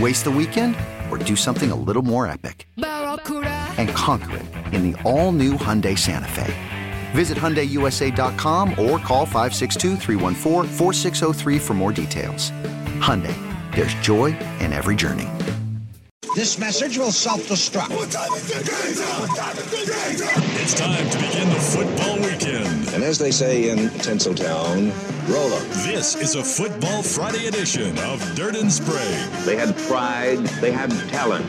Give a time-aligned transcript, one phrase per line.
[0.00, 0.74] Waste the weekend
[1.08, 2.66] or do something a little more epic?
[2.78, 6.52] And conquer it in the all new Hyundai Santa Fe.
[7.12, 9.96] Visit HyundaiUSA.com or call 562
[11.60, 12.50] for more details.
[12.98, 13.36] Hyundai,
[13.72, 15.28] there's joy in every journey.
[16.34, 17.92] This message will self-destruct.
[20.60, 21.54] It's time to begin the football weekend.
[21.54, 21.63] And
[23.14, 24.90] as they say in Tinseltown,
[25.32, 25.62] roll up.
[25.86, 29.30] This is a Football Friday edition of Dirt and Sprague.
[29.44, 31.46] They had pride, they had talent,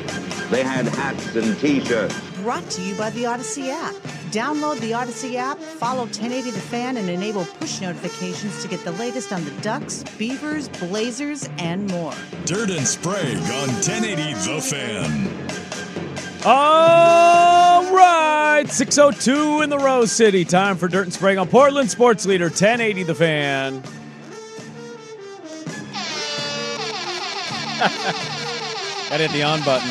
[0.52, 2.14] they had hats and t-shirts.
[2.44, 3.96] Brought to you by the Odyssey app.
[4.30, 8.92] Download the Odyssey app, follow 1080 The Fan, and enable push notifications to get the
[8.92, 12.14] latest on the Ducks, Beavers, Blazers, and more.
[12.46, 15.46] Dirt and Sprague on 1080 The Fan.
[16.46, 20.46] All right, 602 in the Rose City.
[20.46, 23.82] Time for Dirt and Sprague on Portland Sports Leader 1080 The Fan.
[29.10, 29.90] Gotta hit the on button.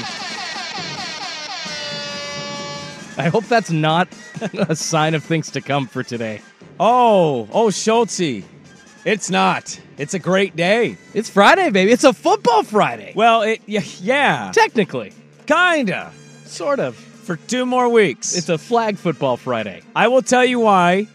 [3.17, 4.09] I hope that's not
[4.69, 6.41] a sign of things to come for today.
[6.81, 8.45] Oh, oh, Schultzy.
[9.05, 9.79] It's not.
[9.99, 10.97] It's a great day.
[11.13, 11.93] It's Friday, baby.
[11.93, 13.13] It's a football Friday.
[13.15, 15.13] Well, it yeah, yeah Technically,
[15.47, 16.11] kinda.
[16.45, 16.99] sort of.
[17.25, 18.37] For two more weeks.
[18.37, 19.81] It's a flag football Friday.
[19.97, 21.09] I will tell you why.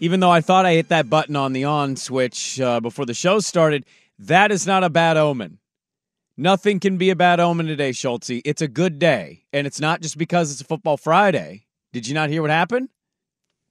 [0.00, 3.12] Even though I thought I hit that button on the on switch uh, before the
[3.12, 3.84] show started,
[4.18, 5.58] that is not a bad omen.
[6.38, 8.40] Nothing can be a bad omen today, Schultzy.
[8.46, 11.66] It's a good day, and it's not just because it's a football Friday.
[11.92, 12.88] Did you not hear what happened?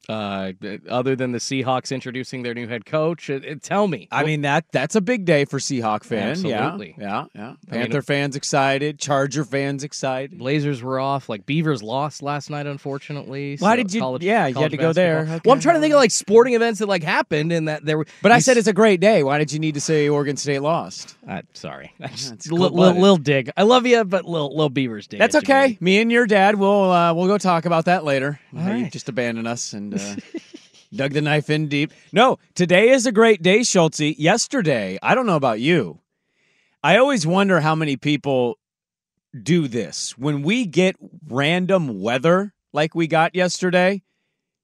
[0.09, 0.53] Uh,
[0.89, 4.07] other than the Seahawks introducing their new head coach, it, it- tell me.
[4.11, 6.43] I mean that that's a big day for Seahawk fans.
[6.43, 6.95] Absolutely.
[6.97, 7.53] Yeah, yeah, yeah.
[7.69, 8.97] I mean- Panther fans excited.
[8.99, 10.39] Charger fans excited.
[10.39, 11.29] Blazers were off.
[11.29, 13.57] Like Beavers lost last night, unfortunately.
[13.59, 15.19] Why so did you- College, yeah, you had college to go there.
[15.19, 15.39] Okay.
[15.45, 17.99] Well, I'm trying to think of like sporting events that like happened and that there
[17.99, 18.07] were.
[18.23, 19.21] But I said it's a great day.
[19.21, 21.15] Why did you need to say Oregon State lost?
[21.27, 23.51] Uh, sorry, I just, it's li- li- little dig.
[23.55, 25.19] I love you, but little little Beavers dig.
[25.19, 25.77] That's okay.
[25.79, 28.39] Me and your dad, we'll uh, we'll go talk about that later.
[28.55, 29.98] All How you just abandon us and uh,
[30.95, 31.91] dug the knife in deep.
[32.11, 34.15] No, today is a great day, Schultzy.
[34.17, 35.99] Yesterday, I don't know about you.
[36.83, 38.57] I always wonder how many people
[39.43, 40.95] do this when we get
[41.27, 44.01] random weather like we got yesterday.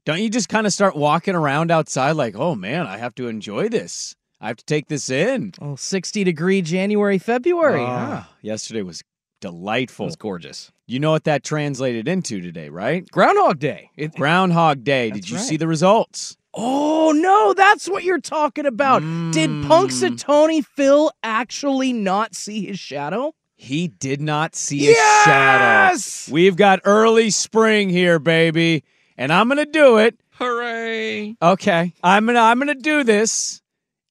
[0.06, 3.28] Don't you just kind of start walking around outside like, oh man, I have to
[3.28, 4.16] enjoy this.
[4.40, 5.54] I have to take this in.
[5.60, 7.84] Oh, 60 degree January, February.
[7.84, 9.04] Ah, yesterday was
[9.42, 10.06] It delightful.
[10.08, 10.72] was gorgeous.
[10.88, 13.10] You know what that translated into today, right?
[13.12, 13.90] Groundhog Day.
[13.98, 15.12] It- Groundhog Day.
[15.12, 15.46] Did you right.
[15.46, 16.38] see the results?
[16.58, 19.02] oh no, that's what you're talking about.
[19.34, 19.66] Did Mm.
[19.66, 23.34] Punxsutawney Phil actually not see his shadow?
[23.58, 24.94] He did not see a
[25.26, 25.98] shadow.
[26.32, 28.86] We've got early spring here, baby,
[29.18, 30.18] and I'm gonna do it.
[30.32, 31.36] Hooray!
[31.42, 33.62] Okay, I'm gonna I'm gonna do this,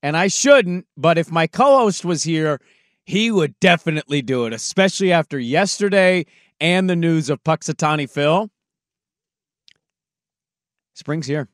[0.03, 0.87] and I shouldn't.
[0.99, 2.61] But if my co-host was here,
[3.05, 6.25] he would definitely do it, especially after yesterday
[6.61, 8.51] and the news of Punxsutawney Phil.
[10.95, 11.49] Spring's here.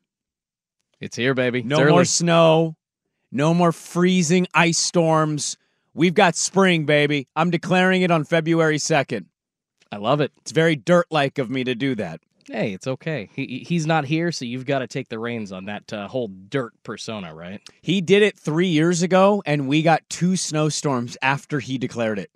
[1.01, 1.63] It's here, baby.
[1.63, 2.77] No more snow.
[3.33, 5.57] No more freezing ice storms.
[5.95, 7.27] We've got spring, baby.
[7.35, 9.27] I'm declaring it on February 2nd.
[9.91, 10.33] I love it.
[10.39, 12.21] It's very dirt like of me to do that.
[12.51, 13.31] Hey, it's okay.
[13.33, 16.27] He he's not here, so you've got to take the reins on that uh, whole
[16.27, 17.61] dirt persona, right?
[17.81, 22.31] He did it three years ago, and we got two snowstorms after he declared it.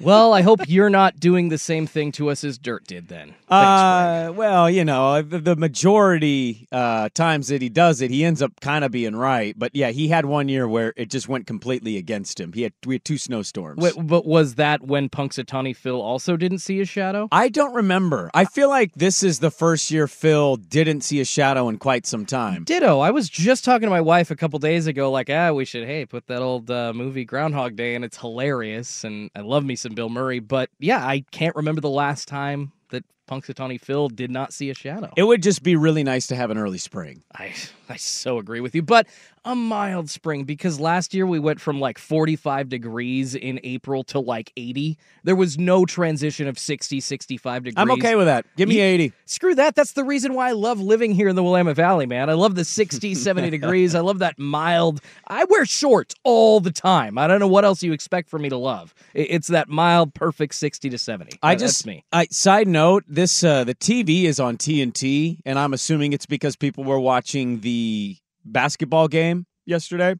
[0.00, 3.28] Well, I hope you're not doing the same thing to us as Dirt did then.
[3.28, 8.24] Thanks, Uh, well, you know, the, the majority uh, times that he does it, he
[8.24, 9.54] ends up kind of being right.
[9.58, 12.52] But yeah, he had one year where it just went completely against him.
[12.52, 13.78] He had we had two snowstorms.
[13.82, 17.28] Wait, but was that when Punxsutawney Phil also didn't see his shadow?
[17.32, 18.30] I don't remember.
[18.34, 22.06] I feel like this is the first year Phil didn't see a shadow in quite
[22.06, 22.64] some time.
[22.64, 23.00] Ditto.
[23.00, 25.86] I was just talking to my wife a couple days ago, like, ah, we should,
[25.86, 29.76] hey, put that old uh, movie Groundhog Day, and it's hilarious, and I love me
[29.76, 34.30] some Bill Murray, but yeah, I can't remember the last time that Punxsutawney Phil did
[34.30, 35.12] not see a shadow.
[35.16, 37.22] It would just be really nice to have an early spring.
[37.34, 37.52] I
[37.88, 39.06] I so agree with you, but
[39.44, 44.18] a mild spring because last year we went from like 45 degrees in April to
[44.18, 44.98] like 80.
[45.22, 47.74] There was no transition of 60, 65 degrees.
[47.80, 48.44] I'm okay with that.
[48.56, 49.12] Give me You- 80.
[49.26, 49.76] Screw that.
[49.76, 52.28] That's the reason why I love living here in the Willamette Valley, man.
[52.28, 53.94] I love the 60, 70 degrees.
[53.94, 55.00] I love that mild.
[55.28, 57.16] I wear shorts all the time.
[57.16, 58.94] I don't know what else you expect from me to love.
[59.14, 61.38] It's that mild, perfect 60 to 70.
[61.40, 62.04] I That- just me.
[62.12, 66.54] I side note this uh the TV is on TNT and I'm assuming it's because
[66.54, 70.14] people were watching the basketball game yesterday.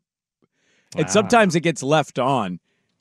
[0.97, 2.59] And sometimes it gets left on.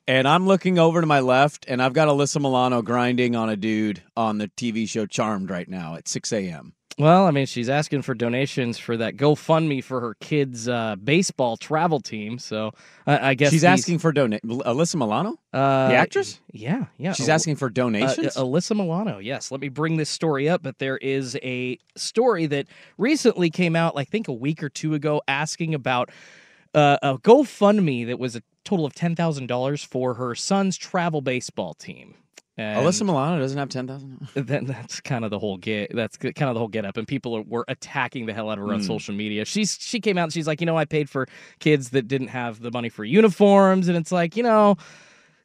[0.08, 3.56] And I'm looking over to my left and I've got Alyssa Milano grinding on a
[3.56, 6.75] dude on the TV show Charmed right now at 6 a.m.
[6.98, 11.58] Well, I mean, she's asking for donations for that GoFundMe for her kids' uh, baseball
[11.58, 12.40] travel team.
[12.40, 12.72] So
[13.06, 15.36] I I guess She's these- asking for donate Alyssa Milano?
[15.52, 16.40] uh, the actress?
[16.54, 17.12] Yeah, yeah.
[17.12, 18.36] She's asking for Uh, donations?
[18.38, 19.52] Alyssa Milano, yes.
[19.52, 23.94] Let me bring this story up, but there is a story that recently came out,
[23.98, 26.10] I think a week or two ago, asking about
[26.74, 31.20] uh, a GoFundMe that was a total of ten thousand dollars for her son's travel
[31.20, 32.16] baseball team.
[32.58, 34.30] And Alyssa Milano doesn't have 10,000.
[34.36, 35.94] then that's kind of the whole get.
[35.94, 38.58] That's kind of the whole get up, and people are, were attacking the hell out
[38.58, 38.86] of her on Hmm.
[38.86, 39.44] social media.
[39.46, 41.28] She's she came out and she's like, you know, I paid for
[41.60, 44.78] kids that didn't have the money for uniforms, and it's like, you know,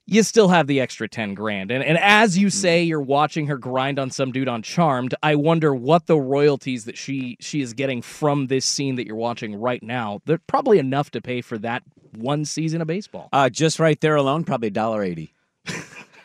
[0.06, 1.72] you still have the extra ten grand.
[1.72, 5.14] And and as you say, you're watching her grind on some dude on Charmed.
[5.22, 9.16] I wonder what the royalties that she she is getting from this scene that you're
[9.16, 10.20] watching right now.
[10.26, 11.82] They're probably enough to pay for that
[12.16, 13.28] one season of baseball.
[13.32, 15.30] Uh, just right there alone, probably $1.80.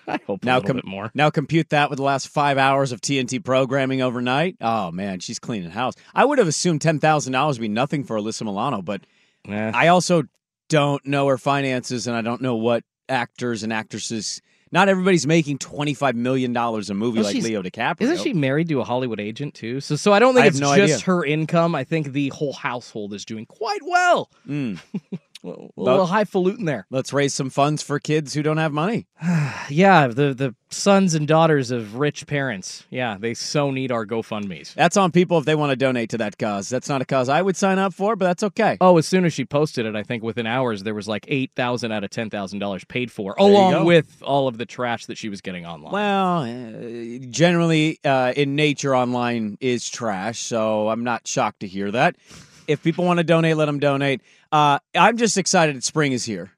[0.07, 1.11] I hope a Now, little com- bit more.
[1.13, 4.55] now compute that with the last five hours of TNT programming overnight.
[4.61, 5.93] Oh man, she's cleaning house.
[6.13, 9.01] I would have assumed ten thousand dollars would be nothing for Alyssa Milano, but
[9.47, 9.71] Eh.
[9.73, 10.23] I also
[10.69, 14.41] don't know her finances, and I don't know what actors and actresses.
[14.71, 18.01] Not everybody's making twenty five million dollars a movie Well, like she's- Leo DiCaprio.
[18.01, 19.79] Isn't she married to a Hollywood agent too?
[19.79, 21.05] So, so I don't think I it's no just idea.
[21.05, 21.75] her income.
[21.75, 24.29] I think the whole household is doing quite well.
[24.47, 24.79] Mm.
[25.45, 26.87] A little, a little highfalutin there.
[26.89, 29.07] Let's raise some funds for kids who don't have money.
[29.67, 32.85] Yeah, the the sons and daughters of rich parents.
[32.91, 34.75] Yeah, they so need our GoFundmes.
[34.75, 36.69] That's on people if they want to donate to that cause.
[36.69, 38.77] That's not a cause I would sign up for, but that's okay.
[38.79, 41.51] Oh, as soon as she posted it, I think within hours there was like eight
[41.55, 45.07] thousand out of ten thousand dollars paid for, you along with all of the trash
[45.07, 45.91] that she was getting online.
[45.91, 51.89] Well, uh, generally, uh, in nature, online is trash, so I'm not shocked to hear
[51.89, 52.17] that.
[52.67, 54.21] If people want to donate, let them donate.
[54.55, 56.51] Uh, I'm just excited that spring is here.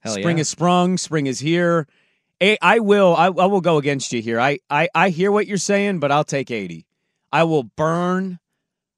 [0.00, 0.40] Hell spring yeah.
[0.40, 0.98] is sprung.
[0.98, 1.86] Spring is here.
[2.40, 3.14] A- I will.
[3.14, 4.40] I, I will go against you here.
[4.40, 6.86] I, I I hear what you're saying, but I'll take 80.
[7.32, 8.40] I will burn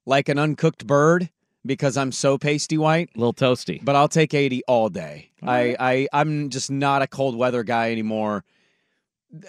[0.07, 1.29] like an uncooked bird
[1.63, 3.11] because I'm so pasty white.
[3.15, 3.85] a little toasty.
[3.85, 5.29] But I'll take 80 all day.
[5.43, 8.43] I, I I'm just not a cold weather guy anymore.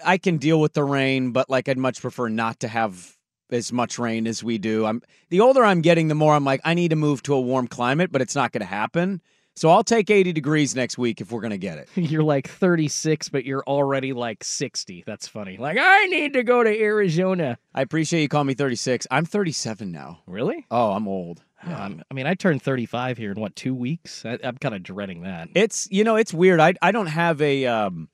[0.05, 3.17] I can deal with the rain, but like I'd much prefer not to have
[3.51, 4.85] as much rain as we do.
[4.85, 7.41] I'm the older I'm getting, the more I'm like I need to move to a
[7.41, 9.21] warm climate, but it's not going to happen.
[9.55, 11.89] So I'll take 80 degrees next week if we're going to get it.
[11.95, 15.03] You're like 36, but you're already like 60.
[15.05, 15.57] That's funny.
[15.57, 17.57] Like, I need to go to Arizona.
[17.73, 19.07] I appreciate you calling me 36.
[19.11, 20.19] I'm 37 now.
[20.25, 20.65] Really?
[20.71, 21.43] Oh, I'm old.
[21.63, 24.25] Um, I mean, I turned 35 here in what, two weeks?
[24.25, 25.49] I, I'm kind of dreading that.
[25.53, 26.59] It's you know it's weird.
[26.59, 28.09] I I don't have a um,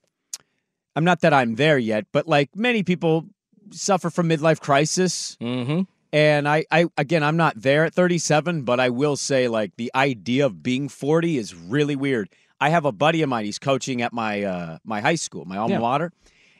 [0.96, 3.26] I'm not that I'm there yet, but like many people
[3.70, 5.82] suffer from midlife crisis, Mm-hmm.
[6.12, 9.90] and I I again I'm not there at 37, but I will say like the
[9.94, 12.28] idea of being 40 is really weird.
[12.60, 13.44] I have a buddy of mine.
[13.44, 15.80] He's coaching at my uh, my high school, my alma Yeah.
[15.80, 16.12] mater,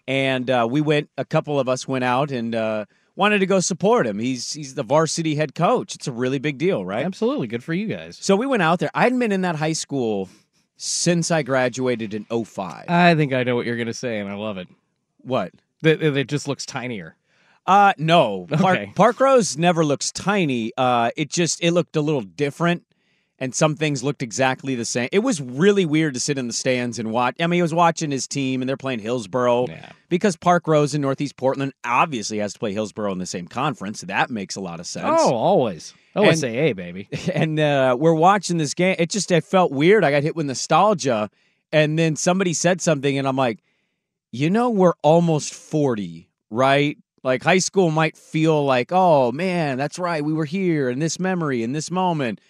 [0.06, 1.10] and uh, we went.
[1.18, 2.84] A couple of us went out and uh,
[3.16, 4.18] wanted to go support him.
[4.20, 5.94] He's he's the varsity head coach.
[5.96, 7.04] It's a really big deal, right?
[7.04, 7.48] Absolutely.
[7.48, 8.16] Good for you guys.
[8.20, 8.90] So we went out there.
[8.94, 10.28] I hadn't been in that high school
[10.76, 12.84] since I graduated in 05.
[12.88, 14.68] I think I know what you're going to say, and I love it.
[15.18, 15.52] what?
[15.82, 17.16] That that it just looks tinier.
[17.66, 18.46] Uh no.
[18.50, 18.92] Park, Okay.
[18.94, 20.72] Park Rose never looks tiny.
[20.76, 22.84] Uh it just it looked a little different
[23.40, 25.08] and some things looked exactly the same.
[25.12, 27.36] It was really weird to sit in the stands and watch.
[27.38, 29.90] I mean, he was watching his team and they're playing Hillsboro Yeah.
[30.08, 34.00] because Park Rose in Northeast Portland obviously has to play Hillsboro in the same conference.
[34.00, 35.06] That makes a lot of sense.
[35.08, 35.94] Oh, always.
[36.16, 37.08] OSAA, baby.
[37.32, 38.96] and uh, we're watching this game.
[38.98, 40.02] It just it felt weird.
[40.02, 41.30] I got hit with nostalgia,
[41.70, 43.60] and then somebody said something, and I'm like,
[44.30, 46.98] you know, we're almost 40, right?
[47.22, 50.24] Like high school might feel like, oh man, that's right.
[50.24, 52.40] We were here in this memory in this moment.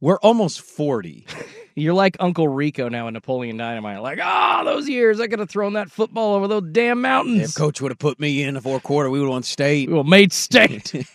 [0.00, 1.26] We're almost 40.
[1.74, 4.02] You're like Uncle Rico now in Napoleon Dynamite.
[4.02, 7.50] Like, ah, those years I could have thrown that football over those damn mountains.
[7.50, 9.88] If coach would have put me in the fourth quarter, we would have won state.
[9.88, 10.92] We would have made state.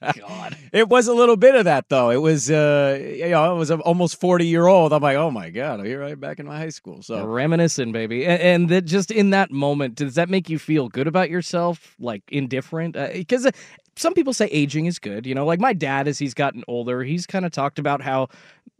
[0.00, 0.56] God.
[0.72, 2.10] It was a little bit of that though.
[2.10, 4.92] It was uh you know, it was almost 40 year old.
[4.92, 7.02] I'm like, oh my God, I'm here right back in my high school.
[7.02, 8.26] So reminiscing, baby.
[8.26, 11.94] And, and that just in that moment, does that make you feel good about yourself?
[11.98, 12.94] Like indifferent?
[12.94, 13.52] Because uh,
[13.96, 15.26] some people say aging is good.
[15.26, 18.28] You know, like my dad, as he's gotten older, he's kind of talked about how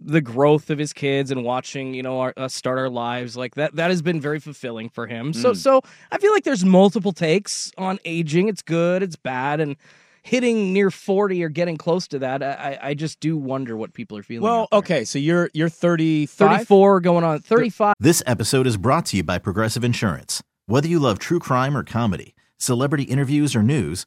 [0.00, 3.54] the growth of his kids and watching, you know, our, us start our lives like
[3.54, 3.76] that.
[3.76, 5.32] That has been very fulfilling for him.
[5.32, 5.36] Mm.
[5.36, 8.48] So, so I feel like there's multiple takes on aging.
[8.48, 9.76] It's good, it's bad, and
[10.24, 14.16] hitting near 40 or getting close to that i, I just do wonder what people
[14.16, 18.76] are feeling well okay so you're you're 30 34 going on 35 this episode is
[18.76, 23.56] brought to you by progressive insurance whether you love true crime or comedy celebrity interviews
[23.56, 24.06] or news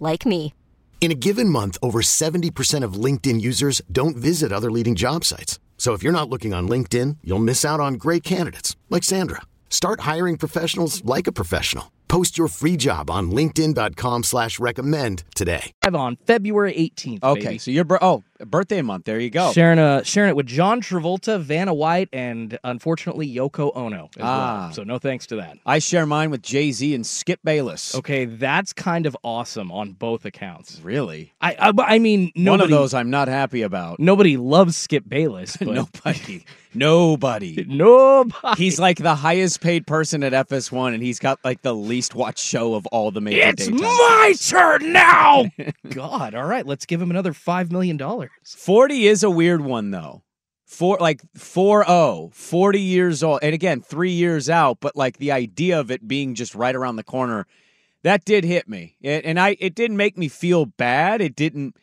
[0.00, 0.52] like me.
[1.00, 5.60] In a given month, over 70% of LinkedIn users don't visit other leading job sites.
[5.78, 9.42] So if you're not looking on LinkedIn, you'll miss out on great candidates like Sandra.
[9.70, 11.92] Start hiring professionals like a professional.
[12.08, 15.72] Post your free job on LinkedIn.com slash recommend today.
[15.84, 17.22] On February 18th.
[17.22, 17.58] Okay, baby.
[17.58, 19.04] so your bro oh birthday month.
[19.04, 19.52] There you go.
[19.52, 24.10] Sharing a sharing it with John Travolta, Vanna White, and unfortunately Yoko Ono.
[24.20, 24.72] ah, well.
[24.72, 25.58] so no thanks to that.
[25.64, 27.94] I share mine with Jay Z and Skip Bayless.
[27.94, 30.80] Okay, that's kind of awesome on both accounts.
[30.82, 31.32] Really?
[31.40, 34.00] I I, I mean, nobody, one of those I'm not happy about.
[34.00, 35.56] Nobody loves Skip Bayless.
[35.66, 35.74] But...
[35.74, 38.62] nobody, nobody, nobody.
[38.62, 42.44] He's like the highest paid person at FS1, and he's got like the least watched
[42.44, 43.40] show of all the major.
[43.48, 45.46] It's my turn now.
[45.88, 48.25] God, all right, let's give him another five million dollars.
[48.44, 50.22] 40 is a weird one though.
[50.64, 53.40] Four like 4 40 years old.
[53.42, 56.96] And again, 3 years out, but like the idea of it being just right around
[56.96, 57.46] the corner,
[58.02, 58.96] that did hit me.
[59.00, 61.20] It, and I it didn't make me feel bad.
[61.20, 61.76] It didn't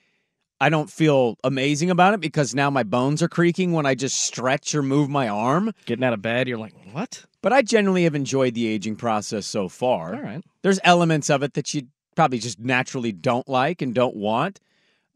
[0.64, 4.22] I don't feel amazing about it because now my bones are creaking when I just
[4.22, 5.74] stretch or move my arm.
[5.86, 9.46] Getting out of bed, you're like, "What?" But I generally have enjoyed the aging process
[9.46, 10.16] so far.
[10.16, 10.42] All right.
[10.62, 14.62] There's elements of it that you probably just naturally don't like and don't want.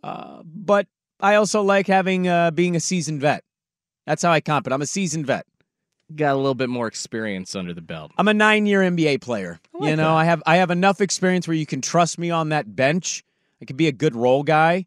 [0.03, 0.87] Uh, but
[1.19, 3.43] I also like having uh, being a seasoned vet.
[4.05, 4.73] That's how I comp it.
[4.73, 5.45] I'm a seasoned vet.
[6.15, 8.13] Got a little bit more experience under the belt.
[8.17, 9.59] I'm a nine year NBA player.
[9.73, 10.15] Like you know, that.
[10.15, 13.25] I have I have enough experience where you can trust me on that bench.
[13.61, 14.85] I could be a good role guy.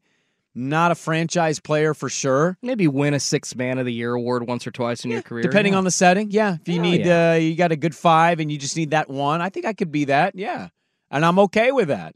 [0.54, 2.56] Not a franchise player for sure.
[2.62, 5.22] Maybe win a six man of the year award once or twice in yeah, your
[5.22, 5.42] career.
[5.42, 5.78] Depending yeah.
[5.78, 6.30] on the setting.
[6.30, 6.56] Yeah.
[6.60, 7.32] If you Hell need yeah.
[7.32, 9.74] uh you got a good five and you just need that one, I think I
[9.74, 10.34] could be that.
[10.34, 10.68] Yeah.
[11.10, 12.14] And I'm okay with that.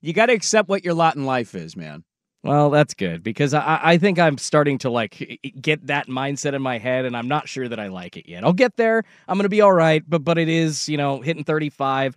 [0.00, 2.04] You gotta accept what your lot in life is, man.
[2.44, 6.60] Well, that's good because I, I think I'm starting to like get that mindset in
[6.60, 8.44] my head, and I'm not sure that I like it yet.
[8.44, 9.02] I'll get there.
[9.26, 12.14] I'm gonna be all right, but but it is you know hitting 35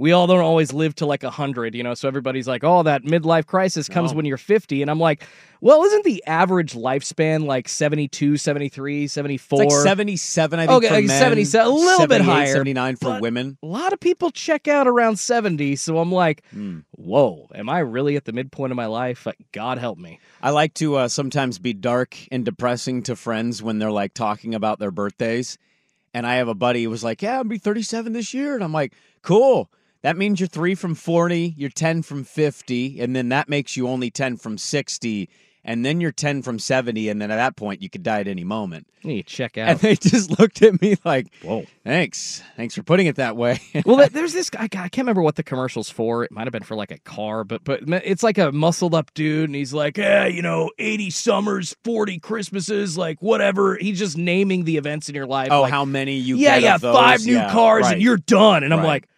[0.00, 3.02] we all don't always live to like 100, you know, so everybody's like, oh, that
[3.02, 4.80] midlife crisis comes when you're 50.
[4.80, 5.22] And I'm like,
[5.60, 9.62] well, isn't the average lifespan like 72, 73, 74?
[9.62, 10.76] It's like 77, I think.
[10.78, 13.58] Okay, for like men, 77, a little bit 78, higher, 79 for women.
[13.62, 15.76] A lot of people check out around 70.
[15.76, 16.78] So I'm like, Hmm.
[16.92, 19.26] whoa, am I really at the midpoint of my life?
[19.52, 20.18] God help me.
[20.40, 24.54] I like to uh, sometimes be dark and depressing to friends when they're like talking
[24.54, 25.58] about their birthdays.
[26.14, 28.54] And I have a buddy who was like, Yeah, I'll be 37 this year.
[28.54, 29.70] And I'm like, Cool.
[30.02, 33.86] That means you're three from 40, you're 10 from 50, and then that makes you
[33.86, 35.28] only 10 from 60,
[35.62, 38.26] and then you're 10 from 70, and then at that point, you could die at
[38.28, 38.86] any moment.
[39.02, 39.68] You check out.
[39.68, 41.66] And they just looked at me like, Whoa.
[41.84, 42.42] Thanks.
[42.56, 43.60] Thanks for putting it that way.
[43.84, 44.62] well, there's this guy.
[44.62, 46.24] I can't remember what the commercial's for.
[46.24, 49.12] It might have been for like a car, but but it's like a muscled up
[49.12, 53.76] dude, and he's like, yeah, you know, 80 summers, 40 Christmases, like whatever.
[53.76, 55.48] He's just naming the events in your life.
[55.52, 57.92] oh, like, how many you yeah, yeah, five new Yeah, cars, right.
[57.94, 58.64] and you're done.
[58.64, 58.86] And I'm Right.
[58.86, 59.08] like,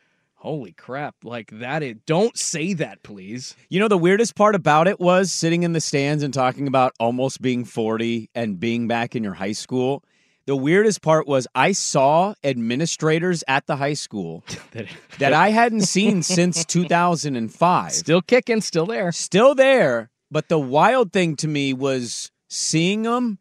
[0.43, 1.15] Holy crap.
[1.23, 3.55] Like that is don't say that, please.
[3.69, 6.95] You know, the weirdest part about it was sitting in the stands and talking about
[6.99, 10.03] almost being 40 and being back in your high school.
[10.47, 14.43] The weirdest part was I saw administrators at the high school
[15.21, 17.93] that I hadn't seen since 2005.
[17.93, 19.13] Still kicking, still there.
[19.13, 20.11] Still there.
[20.29, 23.39] But the wild thing to me was seeing them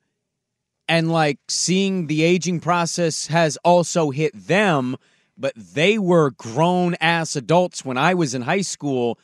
[0.88, 4.98] and like seeing the aging process has also hit them,
[5.42, 9.18] but they were grown ass adults when I was in high school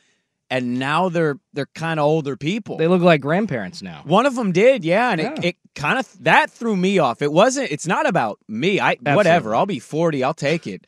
[0.50, 2.76] and now they're they're kind of older people.
[2.78, 4.02] They look like grandparents now.
[4.04, 5.32] One of them did, yeah, and Yeah.
[5.34, 7.22] it, it kind of that threw me off.
[7.22, 7.70] It wasn't.
[7.70, 8.80] It's not about me.
[8.80, 9.54] I whatever.
[9.54, 10.24] I'll be forty.
[10.24, 10.86] I'll take it.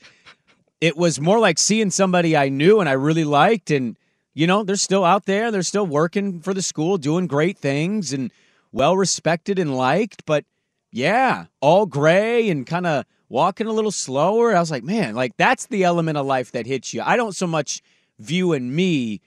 [0.81, 3.99] It was more like seeing somebody I knew and I really liked, and
[4.33, 5.51] you know they're still out there.
[5.51, 8.33] They're still working for the school, doing great things, and
[8.73, 10.25] well respected and liked.
[10.25, 10.47] But
[10.91, 14.55] yeah, all gray and kind of walking a little slower.
[14.55, 17.01] I was like, man, like that's the element of life that hits you.
[17.03, 17.81] I don't so much
[18.19, 19.23] view in me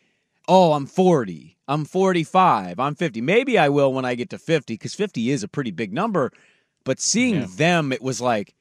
[0.48, 3.22] oh, I'm 40, I'm 45, I'm 50.
[3.22, 6.32] Maybe I will when I get to 50 because 50 is a pretty big number.
[6.84, 7.48] But seeing Yeah.
[7.56, 8.54] them, it was like,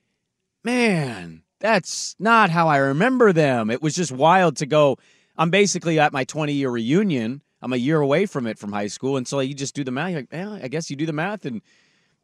[0.64, 3.70] man, that's not how I remember them.
[3.70, 4.96] It was just wild to go.
[5.36, 7.42] I'm basically at my 20 year reunion.
[7.60, 9.16] I'm a year away from it from high school.
[9.16, 10.10] And so you just do the math.
[10.10, 11.44] You're like, yeah, I guess you do the math.
[11.44, 11.62] And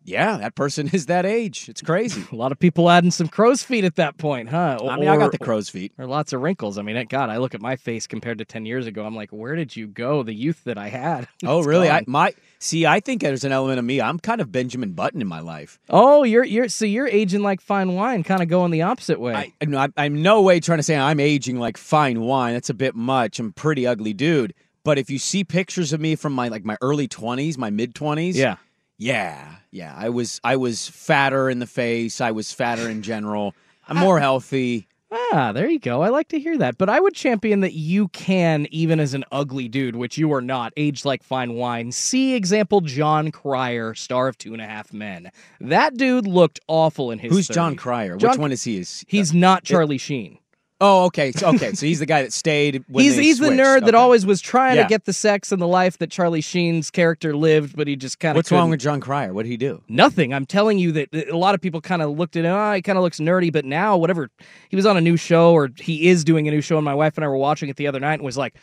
[0.09, 1.69] yeah, that person is that age.
[1.69, 2.25] It's crazy.
[2.33, 4.79] A lot of people adding some crow's feet at that point, huh?
[4.89, 5.93] I mean, I got the crow's feet.
[5.99, 6.79] Or lots of wrinkles.
[6.79, 9.05] I mean, God, I look at my face compared to 10 years ago.
[9.05, 10.23] I'm like, where did you go?
[10.23, 11.29] The youth that I had.
[11.45, 11.89] Oh, really?
[11.89, 12.05] I gone.
[12.09, 12.85] my see.
[12.85, 14.01] I think there's an element of me.
[14.01, 15.79] I'm kind of Benjamin Button in my life.
[15.89, 19.35] Oh, you're you're so you're aging like fine wine, kind of going the opposite way.
[19.35, 22.55] I, no, I, I'm no way trying to say I'm aging like fine wine.
[22.55, 23.39] That's a bit much.
[23.39, 24.53] I'm a pretty ugly dude.
[24.85, 27.95] But if you see pictures of me from my like my early 20s, my mid
[27.95, 28.57] 20s, yeah.
[28.99, 32.21] Yeah, yeah, I was I was fatter in the face.
[32.21, 33.55] I was fatter in general.
[33.87, 34.87] I'm more healthy.
[35.11, 36.03] Ah, there you go.
[36.03, 36.77] I like to hear that.
[36.77, 40.43] But I would champion that you can, even as an ugly dude, which you are
[40.43, 41.93] not, age like fine wine.
[41.93, 45.31] See example Jon Cryer, star of Two and a Half Men.
[45.61, 47.33] That dude looked awful in his.
[47.33, 47.79] Who's John 30s.
[47.79, 48.17] Cryer?
[48.19, 48.79] John- Which one is he?
[48.79, 50.39] Is He's not Charlie Sheen.
[50.81, 51.73] Oh okay, so, okay.
[51.75, 52.85] So he's the guy that stayed.
[52.89, 53.61] When he's he's the switched.
[53.61, 54.85] nerd that always was trying Yeah.
[54.85, 58.21] to get the sex and the life that Charlie Sheen's character lived, but he just
[58.21, 58.37] kind of.
[58.37, 59.33] What's wrong with Jon Cryer?
[59.35, 59.83] What did he do?
[59.89, 60.33] Nothing.
[60.33, 62.53] I'm telling you that that a lot of people kind of looked at him.
[62.53, 64.31] Oh, he kind of looks nerdy, but now whatever.
[64.69, 66.95] He was on a new show, or he is doing a new show, and my
[66.95, 68.55] wife and I were watching it the other night, and was like,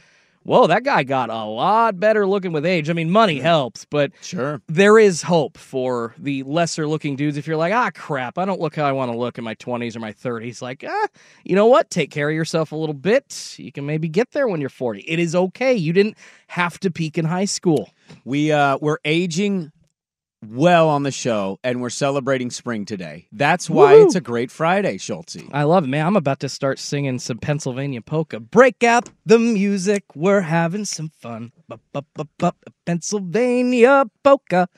[0.45, 4.11] "Whoa, that guy got a lot better looking with age." I mean, money helps, but
[4.21, 4.61] Sure.
[4.67, 7.35] there is hope for the lesser looking dudes.
[7.35, 9.55] If you're like, ah, crap, I don't look how I want to look in my
[9.55, 11.07] 20s or my 30s, like, ah,
[11.43, 11.89] you know what?
[11.89, 13.55] Take care of yourself a little bit.
[13.57, 15.01] You can maybe get there when you're 40.
[15.01, 15.73] It is okay.
[15.73, 16.15] You didn't
[16.47, 17.89] have to peak in high school.
[18.23, 19.71] We uh we're aging
[20.51, 23.27] well on the show and we're celebrating spring today.
[23.31, 24.05] That's why Woohoo!
[24.05, 25.49] it's a great Friday, Schultzy.
[25.51, 26.05] I love it, man.
[26.05, 28.39] I'm about to start singing some Pennsylvania polka.
[28.39, 30.03] Break out the music.
[30.15, 31.51] We're having some fun.
[32.85, 34.69] Pennsylvania polka.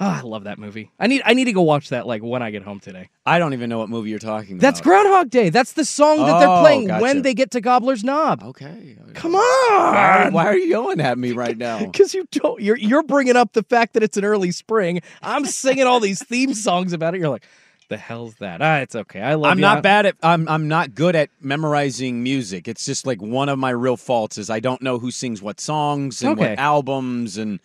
[0.00, 0.90] Oh, I love that movie.
[0.98, 3.08] I need I need to go watch that like when I get home today.
[3.26, 4.60] I don't even know what movie you're talking about.
[4.62, 4.80] That's.
[4.80, 5.50] Groundhog Day.
[5.50, 7.02] That's the song that they're Oh, playing gotcha.
[7.02, 8.42] when they get to Gobbler's Knob.
[8.42, 8.96] Okay.
[9.14, 10.32] Come Why, on.
[10.32, 11.78] why are you yelling at me right now?
[11.92, 15.00] Because you don't, you're you're bringing up the fact that it's an early spring.
[15.22, 17.20] I'm singing all these theme songs about it.
[17.20, 17.44] You're like,
[17.88, 18.62] the hell's that?
[18.62, 19.20] Ah, it's okay.
[19.20, 19.52] I love.
[19.52, 19.62] I'm you.
[19.62, 22.66] not bad at I'm I'm not good at memorizing music.
[22.66, 25.60] It's just like one of my real faults is I don't know who sings what
[25.60, 26.50] songs and Okay.
[26.50, 27.60] what albums and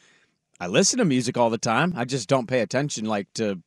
[0.59, 1.93] I listen to music all the time.
[1.95, 3.59] I just don't pay attention like to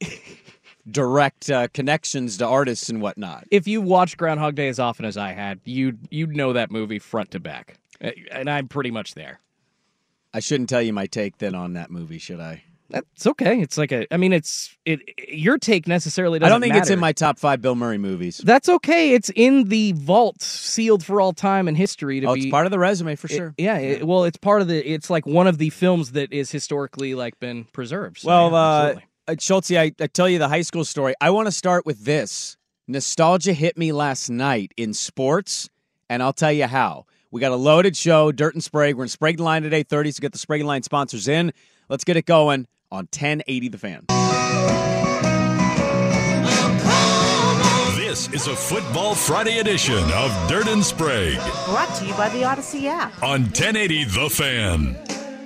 [0.90, 3.46] direct uh, connections to artists and whatnot.
[3.50, 6.98] If you watch Groundhog Day as often as I had, you you'd know that movie
[6.98, 9.40] front to back, and I'm pretty much there.
[10.32, 12.64] I shouldn't tell you my take then on that movie, should I?
[12.90, 13.60] That's okay.
[13.60, 14.12] It's like a.
[14.12, 15.00] I mean, it's it.
[15.28, 16.46] Your take necessarily I doesn't.
[16.46, 18.38] I don't think it's in my top five Bill Murray movies.
[18.38, 19.12] That's okay.
[19.14, 22.20] It's in the vault, sealed for all time in history.
[22.20, 23.54] To Oh, be it's part of the resume for It- sure.
[23.56, 24.78] yeah, it- well, it's part of the.
[24.88, 28.18] It's like one of the films that is historically like been preserved.
[28.18, 28.94] So, Well, yeah, uh,
[29.28, 31.14] uh, I, I tell you the high school story.
[31.20, 32.56] I want to start with this.
[32.88, 35.68] Nostalgia hit me last night in sports,
[36.08, 37.06] and I'll tell you how.
[37.30, 38.96] We got a loaded show, Dirt and Sprague.
[38.96, 41.52] We're in Sprague Line today, 8.30, to get the Sprague Line sponsors in.
[41.88, 44.06] Let's get it going on 1080 The Fan.
[47.96, 52.42] This is a Football Friday edition of Dirt and Sprague Brought to you by the
[52.44, 53.22] Odyssey app.
[53.22, 54.96] on 1080 The Fan.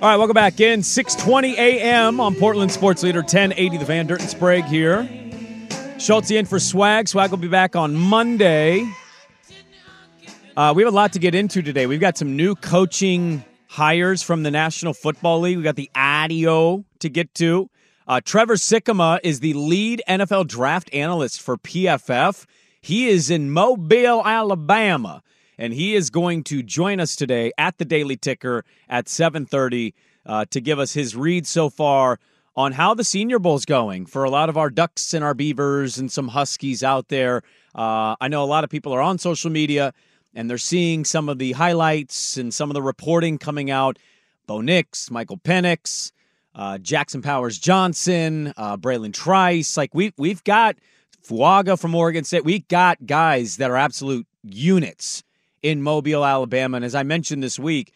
[0.01, 0.79] All right, welcome back in.
[0.81, 2.19] 6.20 a.m.
[2.19, 4.07] on Portland Sports Leader 1080 The Fan.
[4.07, 5.03] Dirt and Sprague here.
[5.97, 7.07] Schultzy in for Swag.
[7.07, 8.85] Swag will be back on Monday.
[10.57, 11.85] Uh, we have a lot to get into today.
[11.85, 13.43] We've got some new coaching
[13.75, 15.57] hires from the National Football League.
[15.57, 17.69] We got the audio to get to.
[18.07, 22.45] Uh, Trevor Sikkema is the lead NFL draft analyst for PFF.
[22.79, 25.21] He is in Mobile, Alabama,
[25.57, 29.93] and he is going to join us today at the Daily Ticker at 7:30
[30.25, 32.17] uh, to give us his read so far
[32.55, 35.97] on how the Senior Bowl's going for a lot of our Ducks and our Beavers
[35.97, 37.41] and some Huskies out there.
[37.73, 39.93] Uh, I know a lot of people are on social media
[40.35, 43.97] and they're seeing some of the highlights and some of the reporting coming out.
[44.47, 46.11] Bo Nix, Michael Penix,
[46.53, 49.77] uh, Jackson Powers Johnson, uh, Bralen Trice.
[49.77, 50.75] Like we we've got
[51.27, 52.45] Fuaga from Oregon State.
[52.45, 55.23] We got guys that are absolute units
[55.63, 56.77] in Mobile, Alabama.
[56.77, 57.93] And as I mentioned this week,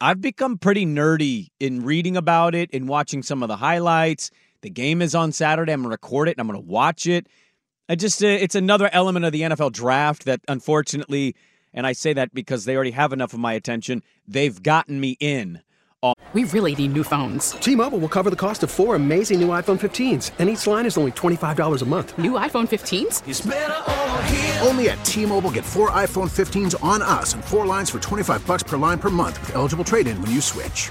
[0.00, 4.30] I've become pretty nerdy in reading about it and watching some of the highlights.
[4.60, 5.72] The game is on Saturday.
[5.72, 7.26] I'm going to record it and I'm going to watch it.
[7.88, 11.34] I just uh, it's another element of the NFL draft that unfortunately,
[11.76, 15.16] and I say that because they already have enough of my attention, they've gotten me
[15.20, 15.62] in.
[16.32, 17.50] We really need new phones.
[17.52, 20.98] T-Mobile will cover the cost of four amazing new iPhone 15s, and each line is
[20.98, 22.18] only $25 a month.
[22.18, 23.22] New iPhone 15s?
[24.66, 28.64] Only at T-Mobile get four iPhone 15s on us and four lines for 25 bucks
[28.64, 30.90] per line per month with eligible trade-in when you switch.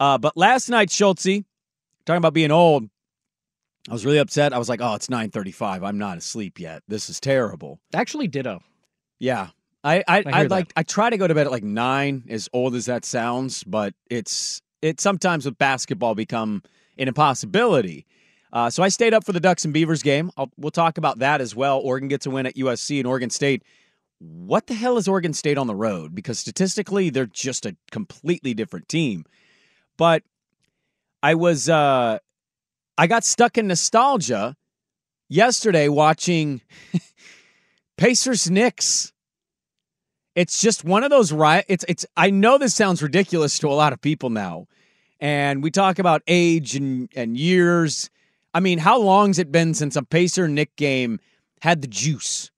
[0.00, 1.44] Uh, but last night, Schultzy,
[2.04, 2.88] talking about being old,
[3.88, 4.52] I was really upset.
[4.52, 5.82] I was like, "Oh, it's nine thirty-five.
[5.82, 6.82] I'm not asleep yet.
[6.88, 8.60] This is terrible." Actually, ditto.
[9.18, 9.48] Yeah,
[9.82, 12.24] I I, I, I like I try to go to bed at like nine.
[12.28, 16.62] As old as that sounds, but it's it sometimes with basketball become
[16.98, 18.06] an impossibility.
[18.52, 20.30] Uh, so I stayed up for the Ducks and Beavers game.
[20.36, 21.80] I'll, we'll talk about that as well.
[21.80, 23.62] Oregon gets a win at USC and Oregon State.
[24.20, 26.14] What the hell is Oregon State on the road?
[26.14, 29.24] Because statistically, they're just a completely different team.
[29.98, 30.22] But
[31.22, 32.18] I was uh,
[32.96, 34.56] I got stuck in nostalgia
[35.28, 36.62] yesterday watching
[37.98, 39.12] Pacers Knicks.
[40.34, 41.64] It's just one of those right.
[41.68, 42.06] It's it's.
[42.16, 44.66] I know this sounds ridiculous to a lot of people now,
[45.20, 48.08] and we talk about age and and years.
[48.54, 51.20] I mean, how long's it been since a Pacer Nick game
[51.60, 52.50] had the juice?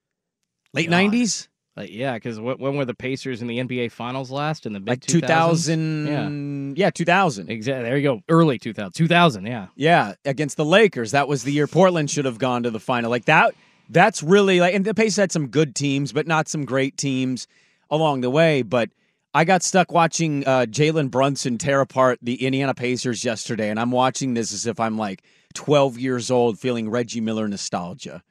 [0.73, 4.67] Late nineties, Uh, yeah, because when were the Pacers in the NBA Finals last?
[4.67, 5.27] In the like two 2000s?
[5.27, 6.77] thousand.
[6.77, 7.51] Yeah, two thousand.
[7.51, 7.85] Exactly.
[7.85, 8.21] There you go.
[8.29, 8.93] Early 2000.
[8.93, 9.69] 2000, yeah.
[9.77, 11.13] Yeah, against the Lakers.
[11.13, 13.11] That was the year Portland should have gone to the final.
[13.11, 13.55] Like that.
[13.89, 17.49] That's really like, and the Pacers had some good teams, but not some great teams
[17.91, 18.63] along the way.
[18.63, 18.91] But
[19.35, 23.91] I got stuck watching uh, Jalen Brunson tear apart the Indiana Pacers yesterday, and I'm
[23.91, 25.23] watching this as if I'm like
[25.55, 28.23] 12 years old, feeling Reggie Miller nostalgia.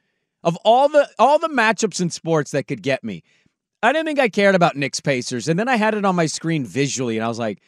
[0.43, 3.23] Of all the all the matchups in sports that could get me,
[3.83, 6.27] I didn't think I cared about Knicks Pacers, and then I had it on my
[6.27, 7.59] screen visually, and I was like,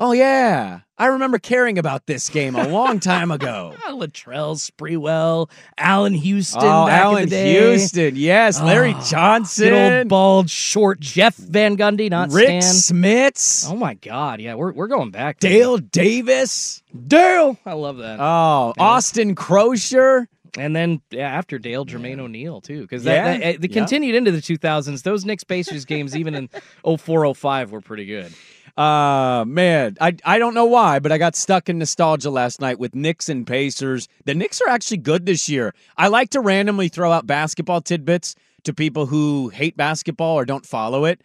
[0.00, 5.48] "Oh yeah, I remember caring about this game a long time ago." Ah, Latrell Sprewell,
[5.78, 6.62] Allan Houston.
[6.64, 7.52] Oh, back in Allen the day.
[7.52, 12.62] Houston, yes, Larry Oh, Johnson, Good old bald, short Jeff Van Gundy, not Rick Stan.
[12.62, 15.38] Smits, Oh my God, yeah, we're we're going back.
[15.38, 18.18] Dale Davis, Dale, I love that.
[18.20, 20.26] oh, Austin Croshere.
[20.58, 23.74] And then yeah, after Dale, Jermaine O'Neal too, because Yeah, that, that, they yeah.
[23.80, 25.02] continued into the 2000s.
[25.02, 26.50] Those Knicks Pacers games, even in
[26.98, 28.32] 04, 05, were pretty good.
[28.76, 32.78] Uh man, I I don't know why, but I got stuck in nostalgia last night
[32.78, 34.08] with Knicks and Pacers.
[34.24, 35.74] The Knicks are actually good this year.
[35.98, 38.34] I like to randomly throw out basketball tidbits
[38.64, 41.20] to people who hate basketball or don't follow it.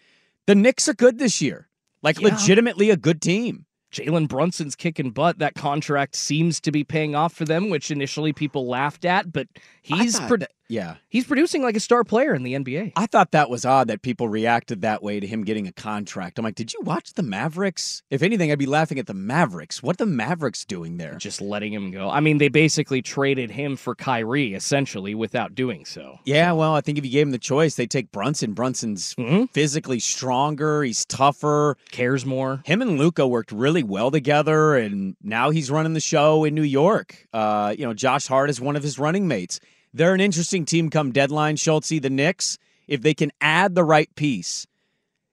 [0.46, 1.70] The Knicks are good this year.
[2.02, 2.30] Like Yeah.
[2.30, 3.66] legitimately a good team.
[3.92, 5.40] Jalen Brunson's kicking butt.
[5.40, 9.48] That contract seems to be paying off for them, which initially people laughed at, but
[9.82, 10.96] he's pro- that- yeah.
[11.08, 12.92] he's producing like a star player in the NBA.
[12.98, 16.38] I thought that was odd that people reacted that way to him getting a contract.
[16.38, 18.04] I'm like, did you watch the Mavericks?
[18.12, 19.82] If anything, I'd be laughing at the Mavericks.
[19.82, 21.16] What the Mavericks doing there?
[21.16, 22.10] Just letting him go.
[22.10, 26.20] I mean, they basically traded him for Kyrie essentially without doing so.
[26.26, 28.52] Yeah, well, I think if you gave him the choice, they take Brunson.
[28.52, 29.50] Brunson's Mhm.
[29.52, 30.84] physically stronger.
[30.84, 31.78] He's tougher.
[31.92, 32.62] Cares more.
[32.66, 36.64] Him and Luka worked really well together, and now he's running the show in New
[36.64, 37.28] York.
[37.34, 39.60] Uh, you know, Josh Hart is one of his running mates.
[39.94, 42.02] They're an interesting team come deadline, Schultzy.
[42.02, 44.68] The Knicks, if they can add the right piece,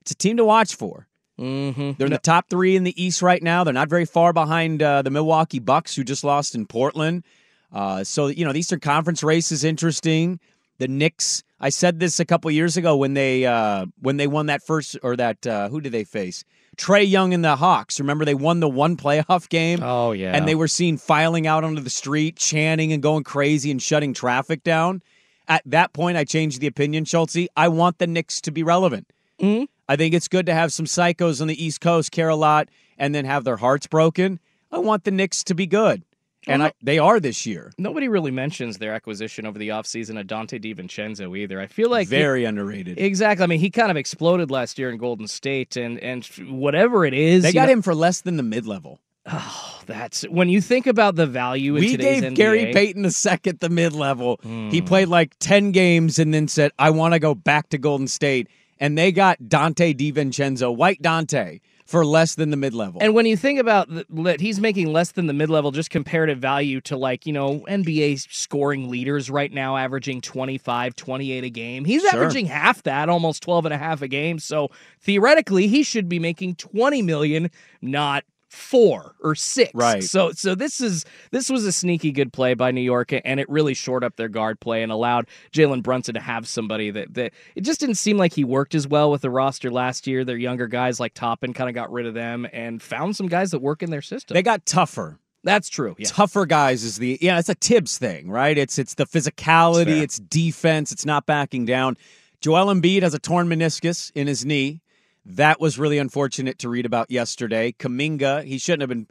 [0.01, 1.07] it's a team to watch for.
[1.39, 1.91] Mm-hmm.
[1.97, 3.63] They're in the top three in the East right now.
[3.63, 7.25] They're not very far behind uh, the Milwaukee Bucks, who just lost in Portland.
[7.71, 10.39] Uh, so you know the Eastern Conference race is interesting.
[10.77, 11.43] The Knicks.
[11.59, 14.97] I said this a couple years ago when they uh, when they won that first
[15.03, 16.43] or that uh, who did they face?
[16.77, 17.99] Trae Young and the Hawks.
[17.99, 19.79] Remember they won the one playoff game.
[19.81, 23.71] Oh yeah, and they were seen filing out onto the street, chanting and going crazy
[23.71, 25.01] and shutting traffic down.
[25.47, 27.47] At that point, I changed the opinion, Schultzy.
[27.55, 29.11] I want the Knicks to be relevant.
[29.39, 29.65] Mm-hmm.
[29.87, 32.69] I think it's good to have some psychos on the East Coast care a lot
[32.97, 34.39] and then have their hearts broken.
[34.71, 36.03] I want the Knicks to be good.
[36.47, 37.71] And I, they are this year.
[37.77, 41.59] Nobody really mentions their acquisition over the offseason of Donte DiVincenzo either.
[41.59, 42.99] I feel like Very underrated.
[42.99, 43.43] Exactly.
[43.43, 47.13] I mean, he kind of exploded last year in Golden State, and and whatever it
[47.13, 48.99] is, They got know- him for less than the mid level.
[49.27, 53.05] Oh, that's when you think about the value in We today's gave NBA, Gary Payton
[53.05, 54.39] a second the mid level.
[54.43, 54.85] He Hmm.
[54.85, 58.47] played like 10 games and then said, I want to go back to Golden State.
[58.79, 62.99] And they got Donte DiVincenzo, white Dante, for less than the mid level.
[63.01, 66.39] And when you think about that, he's making less than the mid level, just comparative
[66.39, 71.85] value to like, you know, NBA scoring leaders right now, averaging 25, 28 a game.
[71.85, 72.15] He's Sure.
[72.15, 74.39] averaging half that, almost 12 and a half a game.
[74.39, 74.69] So
[74.99, 78.23] theoretically, he should be making 20 million, not
[78.55, 79.71] four or six.
[79.73, 80.03] Right.
[80.03, 83.49] So so this is this was a sneaky good play by New York and it
[83.49, 87.33] really shored up their guard play and allowed Jalen Brunson to have somebody that that
[87.55, 90.23] it just didn't seem like he worked as well with the roster last year.
[90.23, 93.51] Their younger guys like Toppin kind of got rid of them and found some guys
[93.51, 94.33] that work in their system.
[94.33, 95.19] they got tougher.
[95.43, 95.95] That's true.
[95.99, 96.07] Yeah.
[96.07, 98.57] Tougher guys is the yeah, it's a Thibs thing, right?
[98.57, 101.97] It's it's the physicality, it's defense, it's not backing down.
[102.41, 104.81] Joel Embiid has a torn meniscus in his knee.
[105.25, 107.71] That was really unfortunate to read about yesterday.
[107.71, 109.07] Kuminga, he shouldn't have been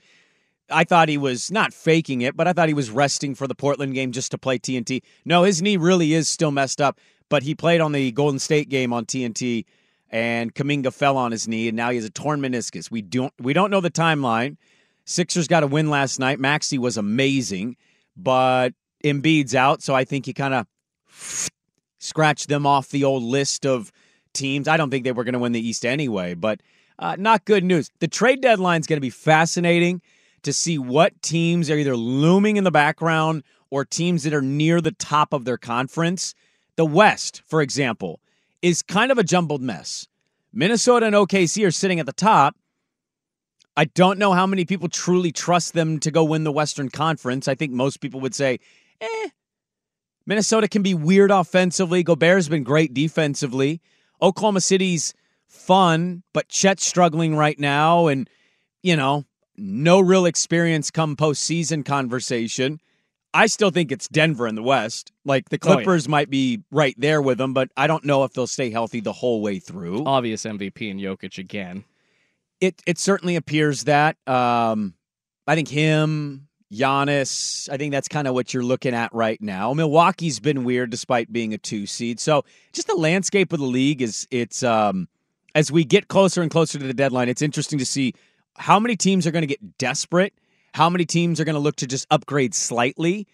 [0.70, 3.54] I thought he was not faking it, but I thought he was resting for the
[3.54, 5.02] Portland game just to play TNT.
[5.24, 8.68] No, his knee really is still messed up, but he played on the Golden State
[8.68, 9.66] game on TNT
[10.10, 12.90] and Kuminga fell on his knee and now he has a torn meniscus.
[12.90, 14.56] We don't we don't know the timeline.
[15.04, 16.40] Sixers got a win last night.
[16.40, 17.76] Maxey was amazing,
[18.16, 18.70] but
[19.04, 20.66] Embiid's out, so I think he kind of
[21.98, 23.92] scratched them off the old list of
[24.34, 24.68] teams.
[24.68, 26.60] I don't think they were going to win the East anyway, but
[26.98, 27.90] uh, not good news.
[28.00, 30.02] The trade deadline is going to be fascinating
[30.42, 34.80] to see what teams are either looming in the background or teams that are near
[34.80, 36.34] the top of their conference.
[36.76, 38.20] The West, for example,
[38.62, 40.06] is kind of a jumbled mess.
[40.52, 42.56] Minnesota and OKC are sitting at the top.
[43.76, 47.48] I don't know how many people truly trust them to go win the Western Conference.
[47.48, 48.60] I think most people would say,
[49.00, 49.28] eh,
[50.26, 52.02] Minnesota can be weird offensively.
[52.02, 53.80] Gobert's been great defensively.
[54.22, 55.14] Oklahoma City's
[55.46, 58.28] fun, but Chet's struggling right now, and
[58.82, 59.24] you know,
[59.56, 62.80] no real experience come postseason conversation.
[63.32, 65.10] I still think it's Denver in the West.
[65.24, 65.74] Like the Oh, yeah.
[65.76, 69.00] Clippers might be right there with them, but I don't know if they'll stay healthy
[69.00, 70.04] the whole way through.
[70.04, 71.84] Obvious MVP in Jokic again.
[72.60, 74.16] It it certainly appears that.
[74.28, 74.94] Um,
[75.46, 77.68] I think him, Giannis.
[77.70, 79.72] I think that's kind of what you're looking at right now.
[79.74, 82.20] Milwaukee's been weird despite being a two seed.
[82.20, 85.08] So just the landscape of the league is it's um,
[85.54, 87.28] as we get closer and closer to the deadline.
[87.28, 88.14] It's interesting to see
[88.56, 90.34] how many teams are going to get desperate,
[90.74, 93.26] how many teams are going to look to just upgrade slightly,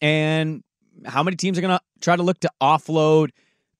[0.00, 0.62] and
[1.04, 3.30] how many teams are going to try to look to offload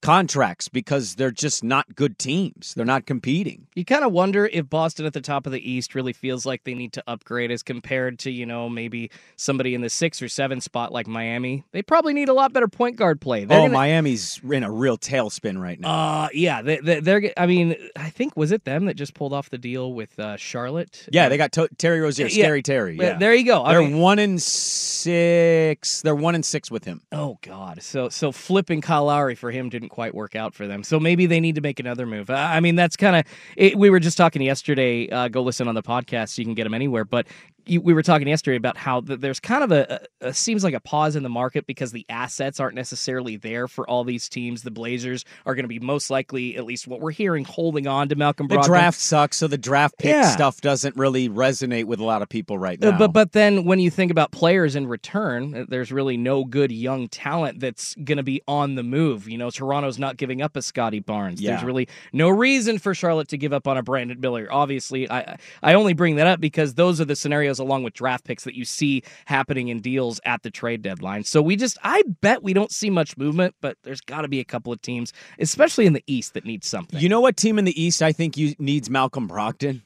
[0.01, 2.75] contracts because they're just not good teams.
[2.75, 3.67] They're not competing.
[3.75, 6.65] You kind of wonder if Boston at the top of the East really feels like
[6.65, 10.29] they need to upgrade as compared to, you know, maybe somebody in the six or
[10.29, 11.65] seven spot like Miami.
[11.73, 13.45] They probably need a lot better point guard play.
[13.45, 15.89] They're oh, gonna- Miami's in a real tailspin right now.
[15.89, 17.33] Uh, yeah, they, they, they're.
[17.37, 20.37] I mean, I think was it them that just pulled off the deal with uh,
[20.37, 21.07] Charlotte?
[21.11, 22.45] yeah, they got to- Terry Rozier, Yeah.
[22.45, 22.97] Scary Terry.
[22.97, 23.65] Yeah, Yeah, there you go.
[23.65, 26.03] I They're mean- one in six.
[26.03, 27.03] They're one in six with him.
[27.13, 27.83] Oh God!
[27.83, 30.83] So so flipping Kyle Lowry for him didn't quite work out for them.
[30.83, 32.31] So maybe they need to make another move.
[32.31, 33.75] I mean, that's kind of.
[33.77, 35.09] We were just talking yesterday.
[35.09, 36.39] Uh, go listen on the podcast.
[36.39, 37.05] You can get them anywhere.
[37.05, 37.27] But
[37.69, 40.65] you, we were talking yesterday about how th- there's kind of a, a, a seems
[40.65, 44.29] like a pause in the market because the assets aren't necessarily there for all these
[44.29, 44.63] teams.
[44.63, 48.09] The Blazers are going to be most likely, at least what we're hearing, holding on
[48.09, 48.65] to Malcolm The Brogdon.
[48.67, 50.31] draft sucks, so the draft pick Yeah.
[50.31, 52.99] stuff doesn't really resonate with a lot of people right Uh, now.
[52.99, 56.73] But but then when you think about players in return, uh, there's really no good
[56.73, 59.29] young talent that's going to be on the move.
[59.29, 61.41] You know, Toronto's not giving up a Scottie Barnes.
[61.41, 64.49] There's really no reason for Charlotte to give up on a Brandon Miller.
[64.51, 68.25] Obviously, I I only bring that up because those are the scenarios along with draft
[68.25, 71.25] picks that you see happening in deals at the trade deadline.
[71.25, 74.41] So we just I bet we don't see much movement, but there's got to be
[74.41, 77.01] a couple of teams, especially in the East, that need something.
[77.01, 79.83] you know what team in the East I think you needs Malcolm Brogdon?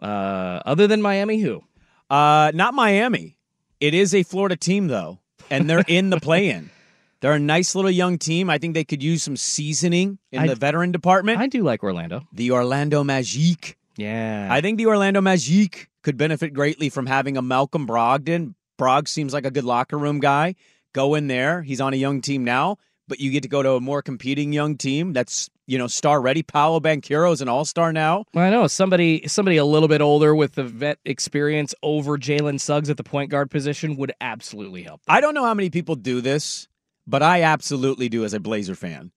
[0.00, 1.62] Uh, other than Miami, who?
[2.10, 3.36] Uh, not Miami.
[3.80, 5.18] It is a Florida team though,
[5.50, 6.70] and they're in the play-in.
[7.20, 8.48] They're a nice little young team.
[8.48, 11.40] I think they could use some seasoning in I- the veteran department.
[11.40, 12.22] I do like Orlando.
[12.32, 13.76] the Orlando Magic.
[13.96, 14.46] Yeah.
[14.48, 18.54] I think the Orlando Magic could benefit greatly from having a Malcolm Brogdon.
[18.78, 20.54] Brog seems like a good locker room guy.
[20.94, 21.60] Go in there.
[21.60, 22.78] He's on a young team now.
[23.08, 26.20] but you get to go to a more competing young team that's you know star
[26.20, 26.42] ready.
[26.42, 28.24] Paolo Banchero is an all star now.
[28.34, 32.60] Well, I know somebody somebody a little bit older with the vet experience over Jalen
[32.60, 35.00] Suggs at the point guard position would absolutely help.
[35.08, 36.68] I don't know how many people do this,
[37.06, 39.10] but I absolutely do as a Blazer fan.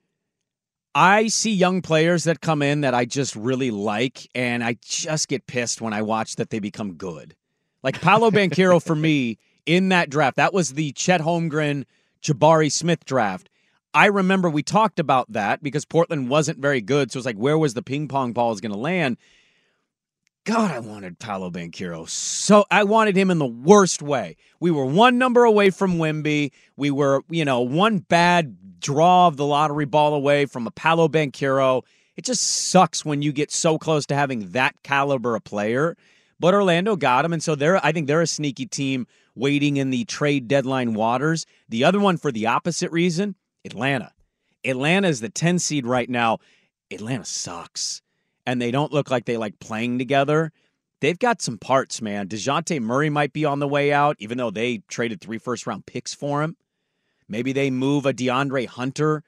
[0.93, 5.29] I see young players that come in that I just really like, and I just
[5.29, 7.35] get pissed when I watch that they become good.
[7.81, 11.85] Like Paolo Banchero for me in that draft, that was the Chet Holmgren,
[12.21, 13.49] Jabari Smith draft.
[13.93, 17.11] I remember we talked about that because Portland wasn't very good.
[17.11, 19.17] So it's like, where was the ping pong balls going to land?
[20.43, 22.09] God, I wanted Paolo Banchero.
[22.09, 24.37] So I wanted him in the worst way.
[24.59, 26.51] We were one number away from Wemby.
[26.75, 31.07] We were, you know, one bad draw of the lottery ball away from a Paolo
[31.07, 31.83] Banchero.
[32.15, 35.95] It just sucks when you get so close to having that caliber of player.
[36.39, 39.91] But Orlando got him, and so they're I think they're a sneaky team waiting in
[39.91, 41.45] the trade deadline waters.
[41.69, 44.11] The other one for the opposite reason, Atlanta.
[44.65, 46.39] Atlanta is the 10 seed right now.
[46.89, 48.01] Atlanta sucks
[48.45, 50.51] and they don't look like they like playing together.
[51.01, 52.27] They've got some parts, man.
[52.27, 55.85] Dejounte Murray might be on the way out, even though they traded three first round
[55.85, 56.57] picks for him.
[57.27, 59.23] Maybe they move a DeAndre Hunter.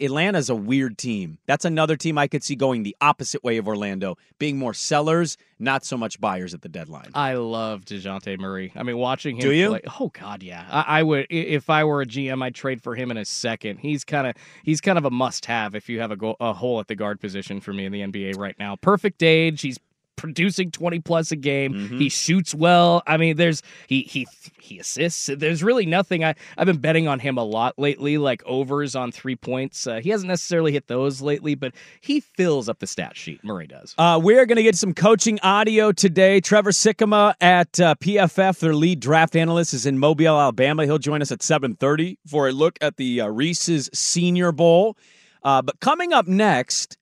[0.00, 1.38] Atlanta's a weird team.
[1.46, 5.36] That's another team I could see going the opposite way of Orlando, being more sellers,
[5.58, 7.10] not so much buyers at the deadline.
[7.14, 8.72] I love Dejounte Murray.
[8.76, 9.42] I mean, watching him.
[9.42, 9.68] Do you?
[9.70, 10.66] Play, oh God, yeah.
[10.70, 13.78] I, I, would if I were a GM, I'd trade for him in a second.
[13.78, 16.80] He's kind of he's kind of a must-have if you have a, go, a hole
[16.80, 18.76] at the guard position for me in the NBA right now.
[18.76, 19.62] Perfect age.
[19.62, 19.78] He's
[20.18, 21.72] producing 20 plus a game.
[21.72, 21.98] Mm-hmm.
[21.98, 23.02] He shoots well.
[23.06, 24.26] I mean, there's he he
[24.60, 25.30] he assists.
[25.34, 29.12] There's really nothing I I've been betting on him a lot lately like overs on
[29.12, 29.86] 3 points.
[29.86, 33.42] Uh, he hasn't necessarily hit those lately, but he fills up the stat sheet.
[33.42, 33.94] Murray does.
[33.96, 36.40] Uh, we're going to get some coaching audio today.
[36.40, 40.84] Trevor Sikkema at uh, PFF, their lead draft analyst is in Mobile, Alabama.
[40.84, 44.96] He'll join us at 7:30 for a look at the uh, Reese's Senior Bowl.
[45.42, 46.98] Uh, but coming up next,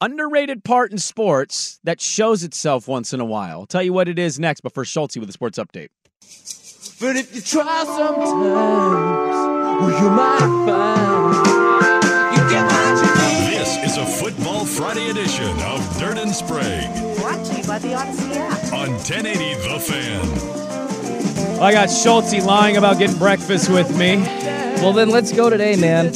[0.00, 3.60] underrated part in sports that shows itself once in a while.
[3.60, 5.88] I'll tell you what it is next, but first, Schultz with a sports update.
[7.00, 11.34] But if you try sometimes, well, you might find
[12.36, 13.10] you get what you
[13.50, 13.58] need.
[13.58, 16.90] This is a Football Friday edition of Dirt and Sprague.
[17.18, 18.72] Brought to you by the Odyssey app.
[18.72, 20.56] On 1080 The Fan.
[21.60, 24.16] I got Schultz lying about getting breakfast with me.
[24.80, 26.12] Well, then let's go today, man.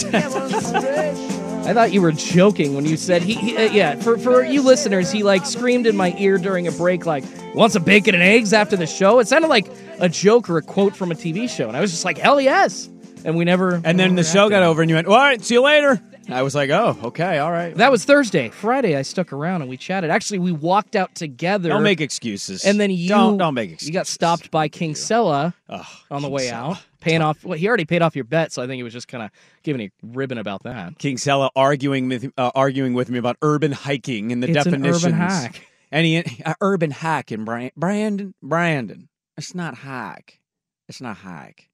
[1.62, 3.34] I thought you were joking when you said he.
[3.34, 6.72] he uh, yeah, for for you listeners, he like screamed in my ear during a
[6.72, 7.22] break, like,
[7.54, 9.68] "Want some bacon and eggs after the show?" It sounded like
[10.00, 12.40] a joke or a quote from a TV show, and I was just like, "Hell
[12.40, 12.88] yes!"
[13.24, 13.80] And we never.
[13.84, 16.42] And then the show got over, and you went, "All right, see you later." I
[16.42, 18.48] was like, "Oh, okay, all right." That was Thursday.
[18.48, 20.10] Friday, I stuck around and we chatted.
[20.10, 21.68] Actually, we walked out together.
[21.68, 22.64] Don't make excuses.
[22.64, 23.88] And then you don't don't make excuses.
[23.88, 26.70] You got stopped by King Sella on the King way Sella.
[26.72, 27.44] out, paying off.
[27.44, 29.30] Well, he already paid off your bet, so I think he was just kind of
[29.62, 30.98] giving a ribbon about that.
[30.98, 34.74] King Sella arguing with uh, arguing with me about urban hiking and the It's an
[34.74, 35.14] urban definitions.
[35.14, 35.66] hack.
[35.92, 39.08] And he uh, urban hack Brand- Brandon Brandon.
[39.36, 40.40] It's not hike.
[40.88, 41.68] It's not hike.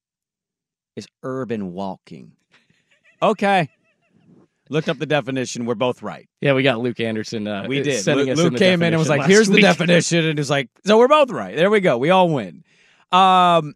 [0.97, 2.33] It's urban walking.
[3.23, 3.69] Okay.
[4.69, 5.65] Looked up the definition.
[5.65, 6.29] We're both right.
[6.41, 7.47] Yeah, we got Luke Anderson.
[7.47, 8.05] Uh, We did.
[8.07, 10.99] Luke, Luke in came in and was like, "Here's the definition," and was like, "So
[10.99, 11.55] we're both right.
[11.55, 11.99] There we go.
[11.99, 12.65] We all win."
[13.13, 13.75] Um,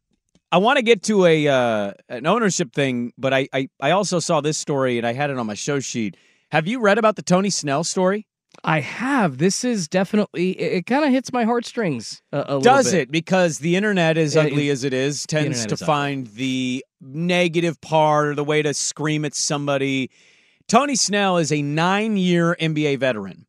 [0.53, 4.19] I want to get to a uh, an ownership thing, but I, I I also
[4.19, 6.17] saw this story and I had it on my show sheet.
[6.51, 8.27] Have you read about the Tony Snell story?
[8.65, 9.39] I have.
[9.39, 10.51] This is definitely.
[10.61, 13.13] It, it kind of hits my heartstrings a, a little Does it?
[13.13, 15.87] Because the internet, as Yeah, ugly it- as it is, tends to is ugly.
[15.87, 20.11] find the negative part or the way to scream at somebody.
[20.67, 23.47] Tony Snell is a nine year NBA veteran.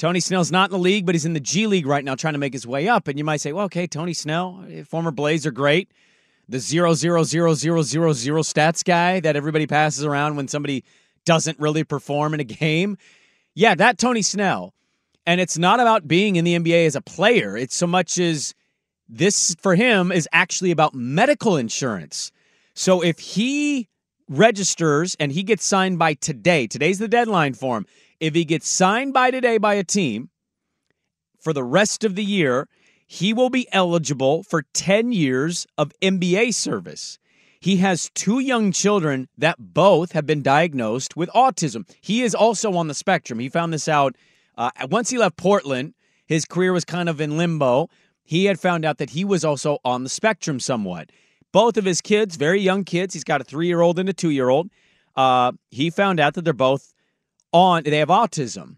[0.00, 2.32] Tony Snell's not in the league, but he's in the G League right now trying
[2.32, 3.06] to make his way up.
[3.06, 5.92] And you might say, well, okay, Tony Snell, eh, former Blazer, great.
[6.48, 10.84] The zero zero zero zero zero zero stats guy that everybody passes around when somebody
[11.26, 12.96] doesn't really perform in a game.
[13.54, 14.72] Yeah, that Tony Snell.
[15.26, 17.54] And it's not about being in the NBA as a player.
[17.54, 18.54] It's so much as
[19.06, 22.32] this for him is actually about medical insurance.
[22.74, 23.90] So if he
[24.30, 27.86] registers and he gets signed by today, today's the deadline for him.
[28.20, 30.28] If he gets signed by today by a team
[31.40, 32.68] for the rest of the year,
[33.06, 37.18] he will be eligible for 10 years of NBA service.
[37.60, 41.90] He has two young children that both have been diagnosed with autism.
[42.00, 43.38] He is also on the spectrum.
[43.38, 44.16] He found this out
[44.56, 45.94] uh, once he left Portland.
[46.26, 47.88] His career was kind of in limbo.
[48.22, 51.10] He had found out that he was also on the spectrum somewhat.
[51.52, 54.12] Both of his kids, very young kids, he's got a three year old and a
[54.12, 54.70] two year old.
[55.16, 56.94] Uh, he found out that they're both
[57.52, 58.76] on, they have autism.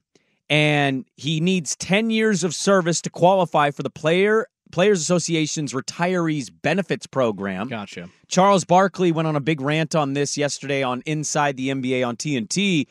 [0.51, 6.51] And he needs 10 years of service to qualify for the player Players Association's Retirees
[6.63, 7.69] Benefits Program.
[7.69, 8.09] Gotcha.
[8.27, 12.17] Charles Barkley went on a big rant on this yesterday on Inside the NBA on
[12.17, 12.87] TNT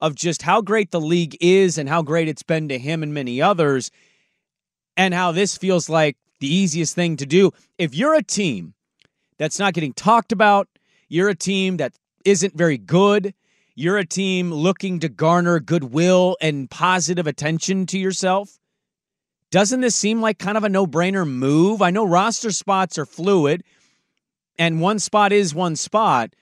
[0.00, 3.12] of just how great the league is and how great it's been to him and
[3.12, 3.90] many others,
[4.96, 7.50] and how this feels like the easiest thing to do.
[7.78, 8.74] If you're a team
[9.38, 10.68] that's not getting talked about,
[11.08, 13.34] you're a team that isn't very good,
[13.74, 18.58] you're a team looking to garner goodwill and positive attention to yourself.
[19.50, 21.82] Doesn't this seem like kind of a no brainer move?
[21.82, 23.62] I know roster spots are fluid
[24.58, 26.34] and one spot is one spot,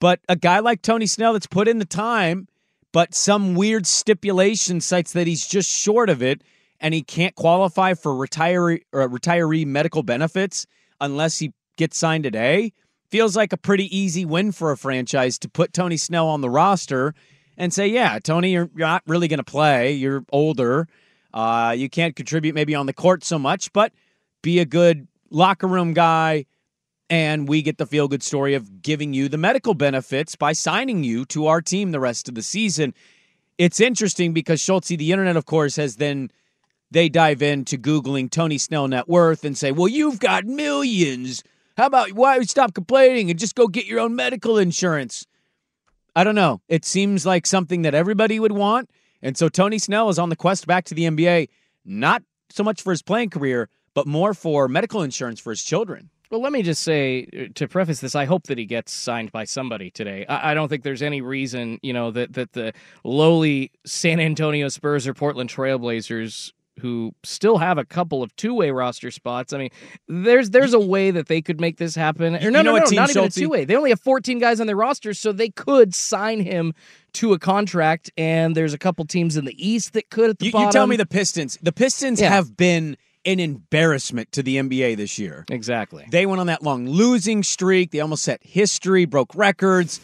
[0.00, 2.48] but a guy like Tony Snell that's put in the time,
[2.92, 6.42] but some weird stipulation cites that he's just short of it
[6.80, 10.66] and he can't qualify for retiree or retiree medical benefits
[11.00, 12.72] unless he gets signed today.
[13.10, 16.50] Feels like a pretty easy win for a franchise to put Tony Snell on the
[16.50, 17.14] roster
[17.56, 19.92] and say, "Yeah, Tony, you're, you're not really going to play.
[19.92, 20.86] You're older.
[21.34, 23.92] Uh, you can't contribute maybe on the court so much, but
[24.42, 26.46] be a good locker room guy."
[27.08, 31.02] And we get the feel good story of giving you the medical benefits by signing
[31.02, 32.94] you to our team the rest of the season.
[33.58, 36.30] It's interesting because Schultzy, the internet, of course, has then
[36.92, 41.42] they dive into Googling Tony Snell net worth and say, well, you've got millions.
[41.80, 45.26] How about why we stop complaining and just go get your own medical insurance?
[46.14, 46.60] I don't know.
[46.68, 48.90] It seems like something that everybody would want.
[49.22, 51.48] And so Tony Snell is on the quest back to the NBA,
[51.86, 56.10] not so much for his playing career, but more for medical insurance for his children.
[56.30, 59.32] Well, let me just say uh, to preface this, I hope that he gets signed
[59.32, 60.26] by somebody today.
[60.26, 62.74] I, I, don't think there's any reason, you know, that that the
[63.04, 69.10] lowly San Antonio Spurs or Portland Trailblazers who still have a couple of two-way roster
[69.10, 69.52] spots.
[69.52, 69.70] I mean,
[70.08, 72.34] there's there's a way that they could make this happen.
[72.36, 73.64] Or no, You no, know no, Team not even a two-way.
[73.64, 76.74] They only have 14 guys on their roster, so they could sign him
[77.14, 78.10] to a contract.
[78.16, 80.66] And there's a couple teams in the East that could at the You, bottom.
[80.68, 81.58] you tell me the Pistons.
[81.62, 82.30] The Pistons Yeah.
[82.30, 85.44] have been an embarrassment to the NBA this year.
[85.50, 86.06] Exactly.
[86.10, 87.90] They went on that long losing streak.
[87.90, 90.00] They almost set history, broke records.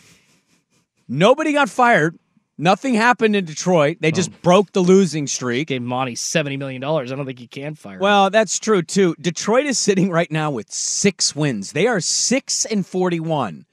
[1.09, 2.18] Nobody got fired.
[2.59, 3.98] Nothing happened in Detroit.
[4.00, 4.36] They just oh.
[4.40, 5.68] broke the losing streak.
[5.68, 7.12] Gave Monty seventy million dollars.
[7.12, 7.94] I don't think you can fire.
[7.94, 8.00] him.
[8.00, 9.14] Well, that's true too.
[9.20, 11.72] Detroit is sitting right now with six wins.
[11.72, 13.66] They are six and forty-one.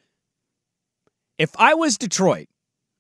[1.38, 2.50] If I was Detroit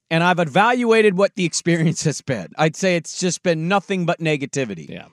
[0.09, 4.19] and I've evaluated what the experience has been, I'd say it's just been nothing but
[4.19, 4.89] negativity.
[4.89, 5.07] Yeah.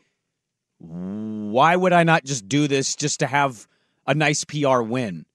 [0.78, 3.66] Why would I not just do this just to have
[4.06, 5.26] a nice PR win?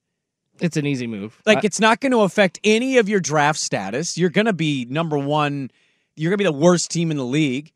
[0.60, 1.40] It's an easy move.
[1.46, 4.16] Like I- it's not going to affect any of your draft status.
[4.16, 5.70] You're going to be number one.
[6.16, 7.72] You're going to be the worst team in the league.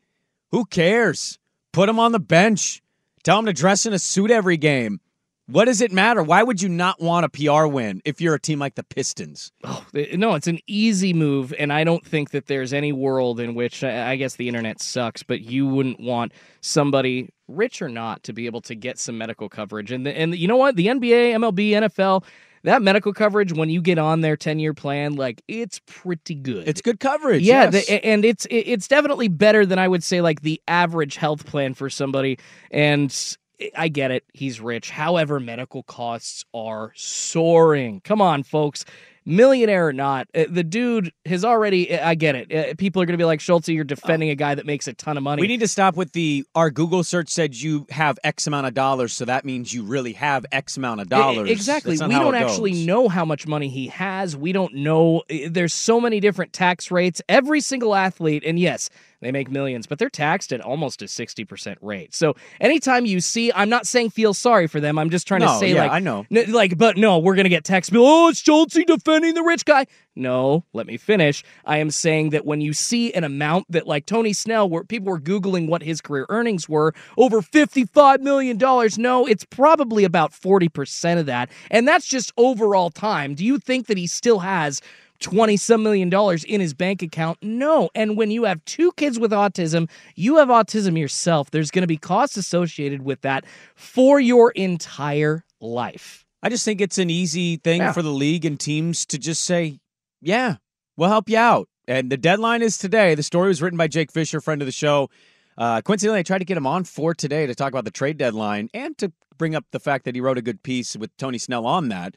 [0.50, 1.38] Who cares?
[1.72, 2.82] Put them on the bench.
[3.22, 5.00] Tell them to dress in a suit every game.
[5.46, 6.22] What does it matter?
[6.22, 9.50] Why would you not want a PR win if you're a team like the Pistons?
[9.64, 13.56] Oh, no, it's an easy move, and I don't think that there's any world in
[13.56, 18.32] which I guess the internet sucks, but you wouldn't want somebody, rich or not, to
[18.32, 19.90] be able to get some medical coverage.
[19.90, 20.76] And the, and you know what?
[20.76, 22.22] The NBA, MLB, NFL,
[22.64, 26.68] that medical coverage when you get on their ten year plan, like it's pretty good.
[26.68, 27.42] It's good coverage.
[27.42, 27.86] Yeah, yes.
[27.86, 31.74] the, and it's it's definitely better than I would say like the average health plan
[31.74, 32.38] for somebody.
[32.70, 33.10] And
[33.76, 34.90] I get it, he's rich.
[34.90, 38.00] However, medical costs are soaring.
[38.00, 38.84] Come on, folks.
[39.26, 41.94] Millionaire or not, uh, the dude has already.
[41.96, 42.52] I get it.
[42.52, 43.74] Uh, People are going to be like Schultzy.
[43.74, 45.42] You're defending a guy that makes a ton of money.
[45.42, 48.72] we need to stop with the our Google search said you have X amount of
[48.72, 51.50] dollars, so that means you really have X amount of dollars.
[51.50, 51.92] Exactly.
[51.92, 54.38] We don't actually know how much money he has.
[54.38, 55.22] We don't know.
[55.48, 57.20] There's so many different tax rates.
[57.28, 58.88] Every single athlete, and yes,
[59.20, 62.14] they make millions, but they're taxed at almost a 60% rate.
[62.14, 64.98] So anytime you see, I'm not saying feel sorry for them.
[64.98, 66.26] I'm just trying to say, yeah, like, I know.
[66.30, 68.06] n- like, but no, we're going to get bill.
[68.06, 69.86] Oh, it's Schultzy defending the rich guy.
[70.16, 71.44] No, let me finish.
[71.64, 75.10] I am saying that when you see an amount that, like Tony Snell, where people
[75.10, 78.58] were Googling what his career earnings were, over $55 million,
[78.98, 81.50] no, it's probably about 40% of that.
[81.70, 83.34] And that's just overall time.
[83.34, 84.80] Do you think that he still has
[85.20, 87.38] 20 some million dollars in his bank account?
[87.42, 87.90] No.
[87.94, 91.50] And when you have two kids with autism, you have autism yourself.
[91.50, 93.44] There's going to be costs associated with that
[93.74, 96.24] for your entire life.
[96.42, 97.92] I just think it's an easy thing Yeah.
[97.92, 99.78] for the league and teams to just say,
[100.22, 100.56] "Yeah,
[100.96, 103.14] we'll help you out." And the deadline is today.
[103.14, 105.10] The story was written by Jake Fisher, friend of the show.
[105.58, 108.16] Uh, coincidentally, I tried to get him on for today to talk about the trade
[108.16, 111.36] deadline and to bring up the fact that he wrote a good piece with Tony
[111.36, 112.14] Snell on that.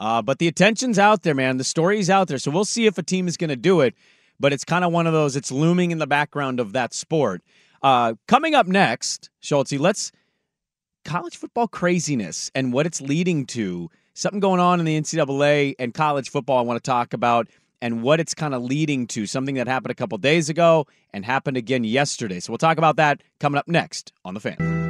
[0.00, 1.56] Uh, but the attention's out there, man.
[1.56, 2.38] The story's out there.
[2.38, 3.94] So we'll see if a team is going to do it.
[4.40, 7.42] But it's kind of one of those, it's looming in the background of that sport.
[7.82, 10.10] Uh, coming up next, Schultzy, let's
[11.04, 13.90] college football craziness and what it's leading to.
[14.14, 17.48] Something going on in the NCAA and college football I want to talk about
[17.82, 19.26] and what it's kind of leading to.
[19.26, 22.40] Something that happened a couple days ago and happened again yesterday.
[22.40, 24.83] So we'll talk about that coming up next on The Fan.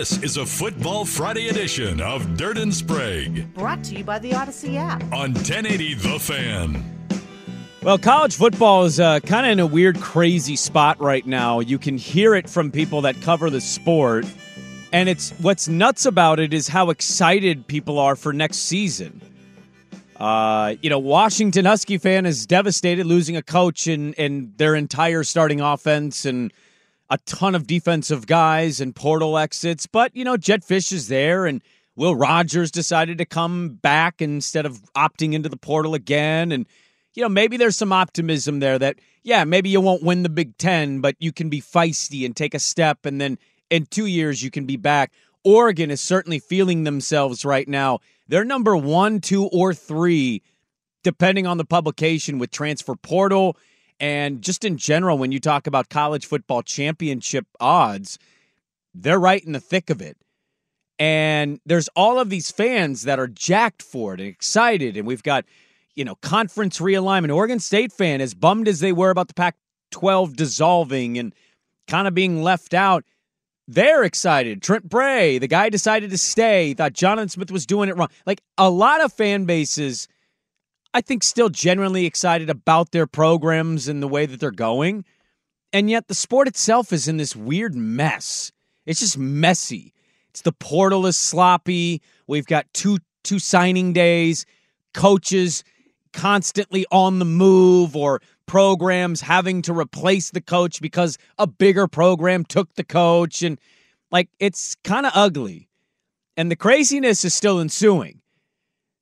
[0.00, 4.32] This is a Football Friday edition of Dirt and Sprague Brought to you by the
[4.32, 5.02] Odyssey app.
[5.12, 7.06] on 1080 The Fan.
[7.82, 11.60] Well, college football is uh, kind of in a weird, crazy spot right now.
[11.60, 14.24] You can hear it from people that cover the sport.
[14.90, 19.20] And it's what's nuts about it is how excited people are for next season.
[20.16, 25.24] Uh, you know, Washington Husky fan is devastated losing a coach and, and their entire
[25.24, 26.54] starting offense and
[27.10, 29.86] a ton of defensive guys and portal exits.
[29.86, 31.60] But, you know, Jedd Fisch is there and
[31.96, 36.52] Will Rogers decided to come back instead of opting into the portal again.
[36.52, 36.66] And,
[37.14, 40.56] you know, maybe there's some optimism there that, yeah, maybe you won't win the Big
[40.56, 43.04] Ten, but you can be feisty and take a step.
[43.04, 43.38] And then
[43.70, 45.12] in two years, you can be back.
[45.44, 47.98] Oregon is certainly feeling themselves right now.
[48.28, 50.42] They're number one, two, or three,
[51.02, 53.56] depending on the publication with transfer portal.
[54.00, 58.18] And just in general, when you talk about college football championship odds,
[58.94, 60.16] they're right in the thick of it.
[60.98, 64.96] And there's all of these fans that are jacked for it and excited.
[64.96, 65.44] And we've got,
[65.94, 67.34] you know, conference realignment.
[67.34, 69.56] Oregon State fan, as bummed as they were about the Pac
[69.90, 71.34] 12 dissolving and
[71.86, 73.04] kind of being left out,
[73.68, 74.62] they're excited.
[74.62, 78.08] Trent Bray, the guy decided to stay, thought Jonathan Smith was doing it wrong.
[78.26, 80.08] Like a lot of fan bases,
[80.92, 85.04] I think, still genuinely excited about their programs and the way that they're going.
[85.72, 88.50] And yet the sport itself is in this weird mess.
[88.86, 89.92] It's just messy.
[90.30, 92.02] It's the portal is sloppy.
[92.26, 94.46] We've got two two signing days,
[94.94, 95.62] coaches
[96.12, 102.44] constantly on the move or programs having to replace the coach because a bigger program
[102.44, 103.60] took the coach and
[104.10, 105.68] like it's kind of ugly.
[106.36, 108.20] And the craziness is still ensuing.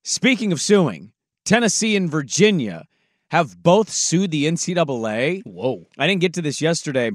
[0.03, 1.13] Speaking of suing,
[1.49, 2.85] Tennessee and Virginia
[3.31, 5.43] have both sued the NCAA.
[5.47, 5.87] Whoa.
[5.97, 7.11] I didn't get to this yesterday,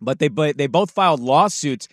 [0.00, 1.88] but they but they both filed lawsuits.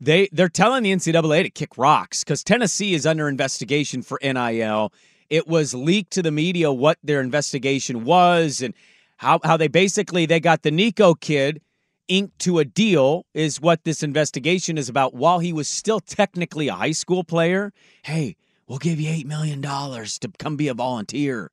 [0.00, 4.92] They they're telling the NCAA to kick rocks because Tennessee is under investigation for NIL.
[5.30, 8.74] It was leaked to the media what their investigation was and
[9.18, 11.60] how how they basically they got the Nico kid
[12.08, 16.66] inked to a deal is what this investigation is about while he was still technically
[16.66, 17.72] a high school player.
[18.02, 18.34] Hey,
[18.72, 21.50] we'll give you 8 million dollars to come be a volunteer.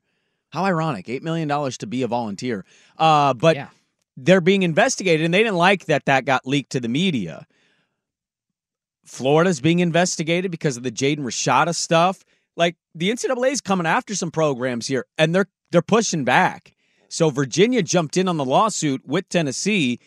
[0.51, 2.63] How ironic, $8 million to be a volunteer.
[2.97, 3.67] Uh, but Yeah.
[4.15, 7.45] they're being investigated, and they didn't like that that got leaked to the media.
[9.05, 12.24] Florida's being investigated because of the Jaden Rashada stuff.
[12.55, 16.74] Like the NCAA is coming after some programs here, and they're they're pushing back.
[17.09, 19.99] So Virginia jumped in on the lawsuit with Tennessee,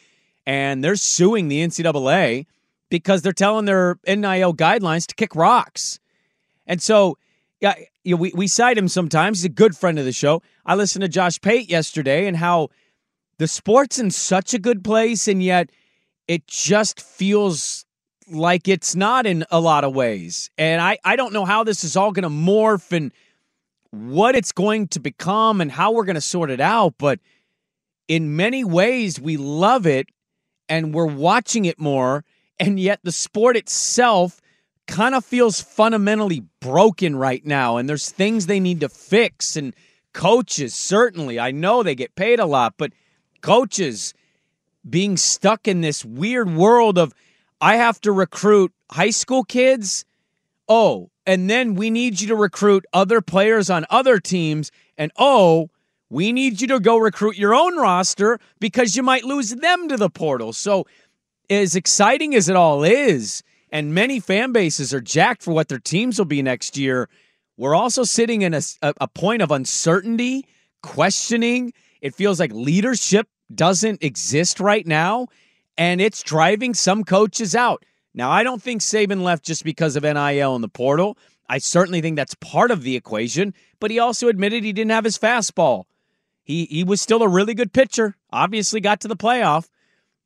[0.46, 2.46] and they're suing the NCAA
[2.88, 5.98] because they're telling their NIL guidelines to kick rocks.
[6.72, 7.18] And so,
[7.60, 9.40] yeah, you know, we, we cite him sometimes.
[9.40, 10.40] He's a good friend of the show.
[10.64, 12.70] I listened to Josh Pate yesterday and how
[13.36, 15.68] the sport's in such a good place, and yet
[16.26, 17.84] it just feels
[18.26, 20.48] like it's not in a lot of ways.
[20.56, 23.12] And I, I don't know how this is all going to morph and
[23.90, 26.94] what it's going to become and how we're going to sort it out.
[26.96, 27.20] But
[28.08, 30.08] in many ways, we love it
[30.70, 32.24] and we're watching it more.
[32.58, 34.40] And yet the sport itself
[34.86, 37.76] kind of feels fundamentally broken right now.
[37.76, 39.56] And there's things they need to fix.
[39.56, 39.74] And
[40.12, 42.92] coaches, certainly, I know they get paid a lot, but
[43.40, 44.14] coaches
[44.88, 47.14] being stuck in this weird world of
[47.60, 50.04] I have to recruit high school kids.
[50.68, 54.72] Oh, and then we need you to recruit other players on other teams.
[54.98, 55.70] And oh,
[56.10, 59.96] we need you to go recruit your own roster because you might lose them to
[59.96, 60.52] the portal.
[60.52, 60.86] So,
[61.48, 63.42] as exciting as it all is,
[63.72, 67.08] and many fan bases are jacked for what their teams will be next year,
[67.56, 70.46] we're also sitting in a, a, point of uncertainty,
[70.82, 71.72] questioning.
[72.00, 75.28] It feels like leadership doesn't exist right now,
[75.76, 77.84] and it's driving some coaches out.
[78.14, 81.16] Now, I don't think Saban left just because of NIL and the portal.
[81.48, 85.04] I certainly think that's part of the equation, but he also admitted he didn't have
[85.04, 85.84] his fastball.
[86.44, 88.16] He he was still a really good pitcher.
[88.32, 89.68] Obviously got to the playoff,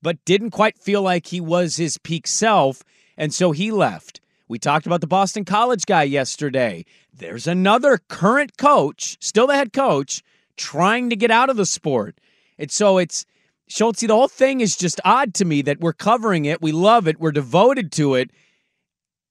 [0.02, 2.82] but didn't quite feel like he was his peak self,
[3.16, 4.20] and so he left.
[4.48, 6.84] We talked about the Boston College guy yesterday.
[7.12, 10.22] There's another current coach, still the head coach,
[10.56, 12.18] trying to get out of the sport.
[12.58, 13.26] And so it's
[13.68, 17.08] Schultzy, the whole thing is just odd to me that we're covering it, we love
[17.08, 18.30] it, we're devoted to it,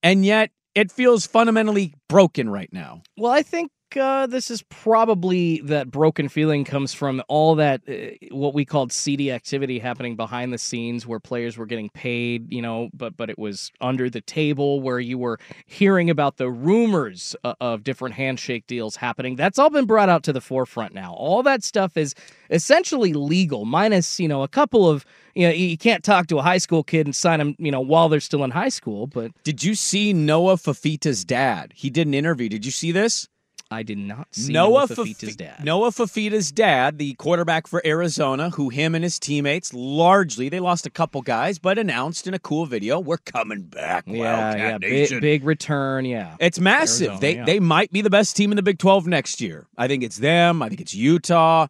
[0.04, 3.02] and yet it feels fundamentally broken right now.
[3.18, 8.36] Well, I think uh, this is probably that broken feeling comes from all that uh,
[8.36, 12.62] what we called seedy activity happening behind the scenes, where players were getting paid, you
[12.62, 17.36] know, but but it was under the table, where you were hearing about the rumors
[17.44, 19.36] uh, of different handshake deals happening.
[19.36, 21.14] That's all been brought out to the forefront now.
[21.14, 22.14] All that stuff is
[22.50, 26.42] essentially legal, minus you know a couple of you know you can't talk to a
[26.42, 29.08] high school kid and sign them you know while they're still in high school.
[29.08, 31.74] But Did you see Noah Fifita's dad?
[31.76, 32.50] He did an interview.
[32.50, 33.28] Did you see this?
[33.72, 35.64] I did not see Noah Noah Fifita's Fafi- dad.
[35.64, 40.86] Noah Fifita's dad, the quarterback for Arizona, who him and his teammates largely they lost
[40.86, 45.20] a couple guys, but announced in a cool video, "We're coming back." Yeah, yeah, big,
[45.20, 46.06] big return.
[46.06, 47.08] Yeah, It's massive.
[47.08, 47.46] Arizona, they yeah.
[47.46, 49.66] they might be the best team in the Big 12 next year.
[49.78, 50.62] I think it's them.
[50.62, 51.68] I think it's Utah.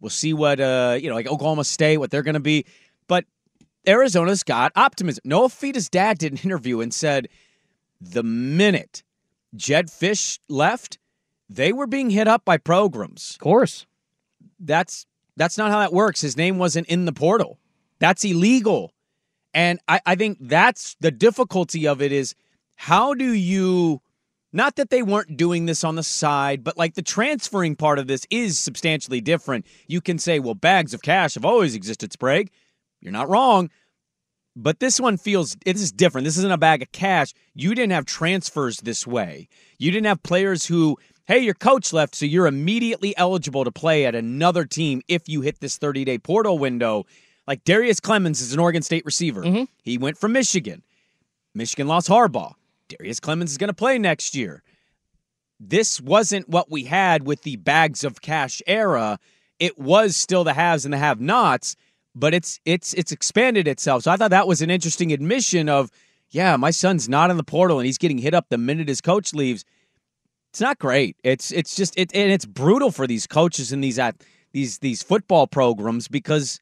[0.00, 2.64] We'll see what uh you know like Oklahoma State what they're going to be,
[3.06, 3.24] but
[3.86, 5.22] Arizona's got optimism.
[5.24, 7.28] Noah Fifita's dad did an interview and said
[8.00, 9.04] the minute
[9.54, 10.98] Jedd Fisch left,
[11.48, 13.32] they were being hit up by programs.
[13.34, 13.86] Of course.
[14.58, 16.20] That's that's not how that works.
[16.20, 17.58] His name wasn't in the portal.
[17.98, 18.92] That's illegal.
[19.52, 22.34] And I, I think that's the difficulty of it is
[22.76, 24.00] how do you
[24.52, 28.06] not that they weren't doing this on the side, but like the transferring part of
[28.06, 29.66] this is substantially different.
[29.86, 32.50] You can say, well, bags of cash have always existed, Sprague.
[33.00, 33.70] You're not wrong.
[34.54, 36.24] But this one feels it is different.
[36.24, 37.34] This isn't a bag of cash.
[37.54, 39.48] You didn't have transfers this way.
[39.78, 40.96] You didn't have players who,
[41.26, 45.40] hey, your coach left, so you're immediately eligible to play at another team if you
[45.40, 47.04] hit this 30 day portal window.
[47.46, 49.42] Like Darius Clemons is an Oregon State receiver.
[49.42, 49.64] Mm-hmm.
[49.82, 50.82] He went from Michigan.
[51.54, 52.54] Michigan lost Harbaugh.
[52.88, 54.62] Darius Clemons is going to play next year.
[55.58, 59.18] This wasn't what we had with the bags of cash era.
[59.58, 61.76] It was still the haves and the have-nots,
[62.14, 64.02] but it's it's it's expanded itself.
[64.02, 65.90] So I thought that was an interesting admission of,
[66.30, 69.00] yeah, my son's not in the portal and he's getting hit up the minute his
[69.00, 69.64] coach leaves.
[70.56, 71.18] It's not great.
[71.22, 75.02] It's it's just it and it's brutal for these coaches and these at these these
[75.02, 76.60] football programs because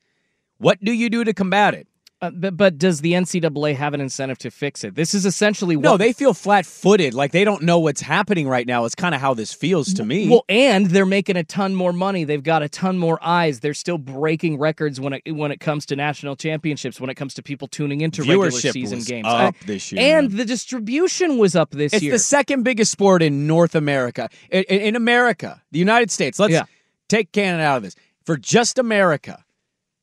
[0.58, 1.86] what do you do to combat it?
[2.24, 4.94] Uh, but, but does the NCAA have an incentive to fix it?
[4.94, 8.66] This is essentially what No, they feel flat-footed, like they don't know what's happening right
[8.66, 8.84] now.
[8.84, 10.28] It's kind of how this feels to me.
[10.28, 12.24] Well, and they're making a ton more money.
[12.24, 13.60] They've got a ton more eyes.
[13.60, 17.00] They're still breaking records when it when it comes to national championships.
[17.00, 20.30] When it comes to people tuning into regular season games, up I- this year, and
[20.30, 22.14] the distribution was up this it's year.
[22.14, 24.28] It's the second biggest sport in North America.
[24.50, 26.38] In, in- in America, the United States.
[26.38, 26.64] Let's Yeah.
[27.08, 27.96] take Canada out of this.
[28.24, 29.44] For just America,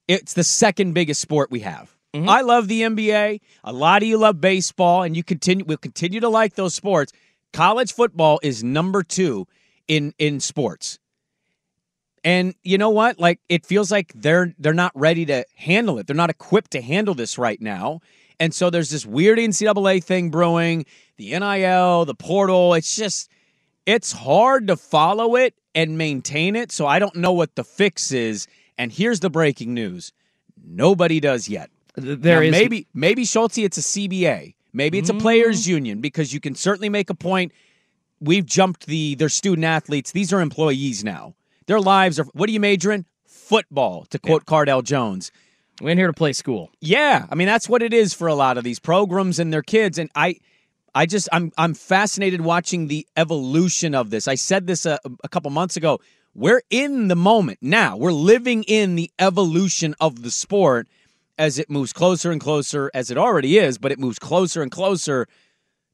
[0.08, 1.96] it's the second biggest sport we have.
[2.14, 2.30] Mm-hmm.
[2.30, 3.40] I love the NBA.
[3.64, 7.14] A lot of you love baseball, and you continue will continue to like those sports.
[7.54, 9.48] College football is number two
[9.88, 11.00] in in sports.
[12.24, 13.20] And you know what?
[13.20, 16.08] Like it feels like they're they're not ready to handle it.
[16.08, 18.02] They're not equipped to handle this right now.
[18.40, 20.86] And so there's this weird NCAA thing brewing,
[21.18, 22.74] the NIL, the portal.
[22.74, 23.30] It's just
[23.86, 26.72] it's hard to follow it and maintain it.
[26.72, 28.48] So I don't know what the fix is.
[28.78, 30.12] And here's the breaking news.
[30.64, 31.70] Nobody does yet.
[31.96, 34.56] There Now, is- maybe maybe Schulte, it's a CBA.
[34.74, 35.72] Maybe it's a players mm-hmm.
[35.72, 37.52] union because you can certainly make a point.
[38.22, 40.12] We've jumped the their student athletes.
[40.12, 41.36] These are employees now.
[41.68, 43.06] Their lives are what are you majoring?
[43.26, 45.32] Football, to quote Cardale Jones.
[45.82, 46.70] We're in here to play school.
[46.80, 49.64] Yeah, I mean that's what it is for a lot of these programs and their
[49.64, 49.98] kids.
[49.98, 50.38] And I,
[50.96, 54.28] I just I'm I'm fascinated watching the evolution of this.
[54.28, 56.00] I said this a, a couple months ago.
[56.34, 57.98] We're in the moment now.
[57.98, 60.88] We're living in the evolution of the sport
[61.42, 64.70] as it moves closer and closer, as it already is, but it moves closer and
[64.70, 65.28] closer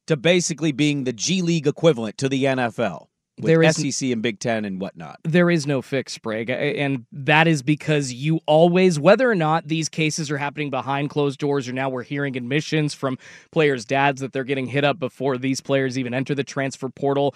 [0.06, 3.06] to basically being the G League equivalent to the NFL
[3.38, 5.20] with There is- SEC and Big Ten and whatnot.
[5.24, 6.50] There is no fix, Sprague.
[6.50, 11.38] And that is because you always, whether or not these cases are happening behind closed
[11.38, 13.16] doors or now we're hearing admissions from
[13.50, 17.34] players' dads that they're getting hit up before these players even enter the transfer portal.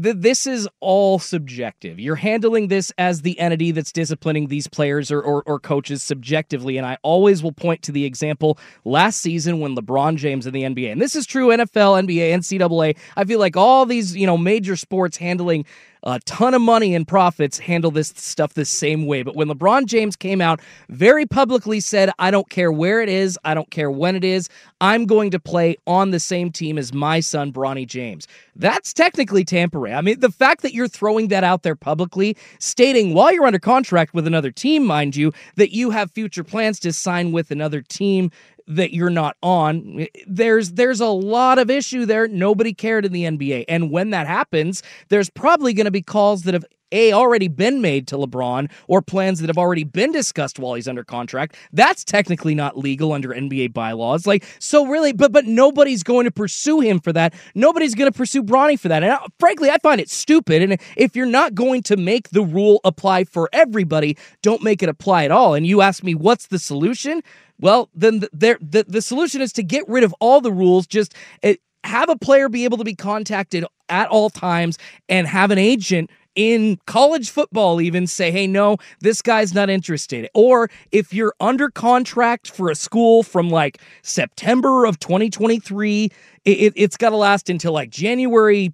[0.00, 1.98] Th- This is all subjective.
[1.98, 6.76] You're handling this as the entity that's disciplining these players or, or, or coaches subjectively.
[6.76, 10.62] And I always will point to the example last season when LeBron James in the
[10.62, 12.96] NBA, and this is true NFL, NBA, NCAA.
[13.16, 15.64] I feel like all these, you know, major sports handling
[16.04, 19.22] a ton of money and profits handle this stuff the same way.
[19.22, 23.38] But when LeBron James came out, very publicly said, I don't care where it is,
[23.44, 24.48] I don't care when it is,
[24.80, 28.28] I'm going to play on the same team as my son, Bronny James.
[28.54, 29.94] That's technically tampering.
[29.94, 33.58] I mean, the fact that you're throwing that out there publicly, stating while you're under
[33.58, 37.80] contract with another team, mind you, that you have future plans to sign with another
[37.80, 38.30] team
[38.66, 43.24] that you're not on there's there's a lot of issue there nobody cared in the
[43.24, 47.48] NBA and when that happens there's probably going to be calls that have A, already
[47.48, 51.56] been made to LeBron or plans that have already been discussed while he's under contract.
[51.72, 54.26] That's technically not legal under NBA bylaws.
[54.26, 57.34] Like, so really, but but nobody's going to pursue him for that.
[57.54, 59.02] Nobody's going to pursue Bronny for that.
[59.02, 60.62] And I, frankly, I find it stupid.
[60.62, 64.88] And if you're not going to make the rule apply for everybody, don't make it
[64.88, 65.54] apply at all.
[65.54, 67.22] And you ask me, what's the solution?
[67.60, 70.86] Well, then the, the, the solution is to get rid of all the rules.
[70.86, 74.78] Just uh, have a player be able to be contacted at all times
[75.08, 80.28] and have an agent in college football even say hey no this guy's not interested
[80.34, 86.10] or if you're under contract for a school from like september of 2023
[86.44, 88.72] it, it, it's got to last until like january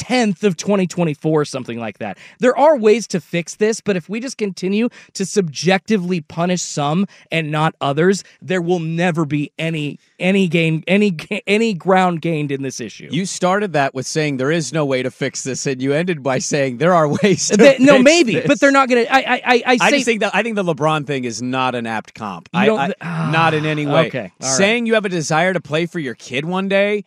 [0.00, 4.18] 10th of 2024 something like that there are ways to fix this but if we
[4.18, 10.48] just continue to subjectively punish some and not others there will never be any any
[10.48, 11.14] gain any
[11.46, 15.02] any ground gained in this issue You started that with saying there is no way
[15.02, 18.34] to fix this, and you ended by saying there are ways to They- no maybe
[18.36, 18.46] this.
[18.46, 20.56] but they're not gonna i i i, I, say, I just think that I think
[20.56, 22.48] the LeBron thing is not an apt comp.
[22.54, 24.06] I, don't I- ah, not in any way.
[24.08, 24.48] okay, right.
[24.56, 27.04] Saying you have a desire to play for your kid one day,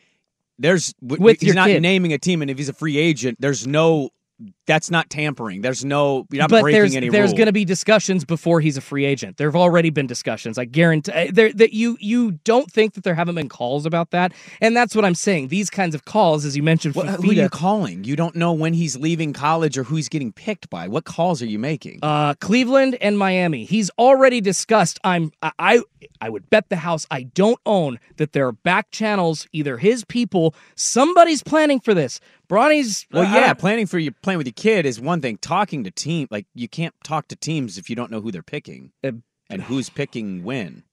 [0.60, 1.82] there's With he's your not kid.
[1.82, 4.10] naming a team, and if he's a free agent, there's no.
[4.66, 5.62] That's not tampering.
[5.62, 6.26] There's no.
[6.32, 9.06] You're not but breaking there's any there's going to be discussions before he's a free
[9.06, 9.38] agent.
[9.38, 10.58] There have already been discussions.
[10.58, 14.12] I guarantee uh, there that you you don't think that there haven't been calls about
[14.12, 15.50] that, and that's what I'm saying.
[15.50, 18.04] These kinds of calls, as you mentioned, What, Fifita, who are you calling?
[18.06, 20.88] You don't know when he's leaving college or who he's getting picked by.
[20.88, 22.00] What calls are you making?
[22.02, 23.66] uh, Cleveland and Miami.
[23.66, 25.00] He's already discussed.
[25.04, 25.82] I'm I, I
[26.22, 29.48] I would bet the house I don't own that there are back channels.
[29.52, 32.20] Either his people, somebody's planning for this.
[32.48, 35.38] Bronny's Well, uh, yeah, planning for you playing with your kid is one thing.
[35.38, 38.42] Talking to team, like you can't talk to teams if you don't know who they're
[38.42, 39.12] picking uh,
[39.50, 40.84] and who's picking when.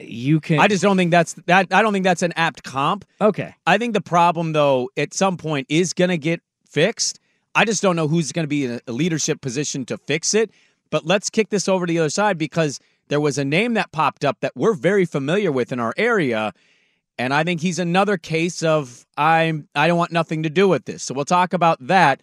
[0.00, 0.60] You can.
[0.60, 1.72] I just don't think that's that.
[1.72, 3.04] I don't think that's an apt comp.
[3.20, 3.54] Okay.
[3.66, 7.18] I think the problem though, at some point, is going to get fixed.
[7.54, 10.50] I just don't know who's going to be in a leadership position to fix it.
[10.90, 13.92] But let's kick this over to the other side because there was a name that
[13.92, 16.52] popped up that we're very familiar with in our area.
[17.18, 20.84] And I think he's another case of I'm I don't want nothing to do with
[20.84, 21.02] this.
[21.02, 22.22] So we'll talk about that.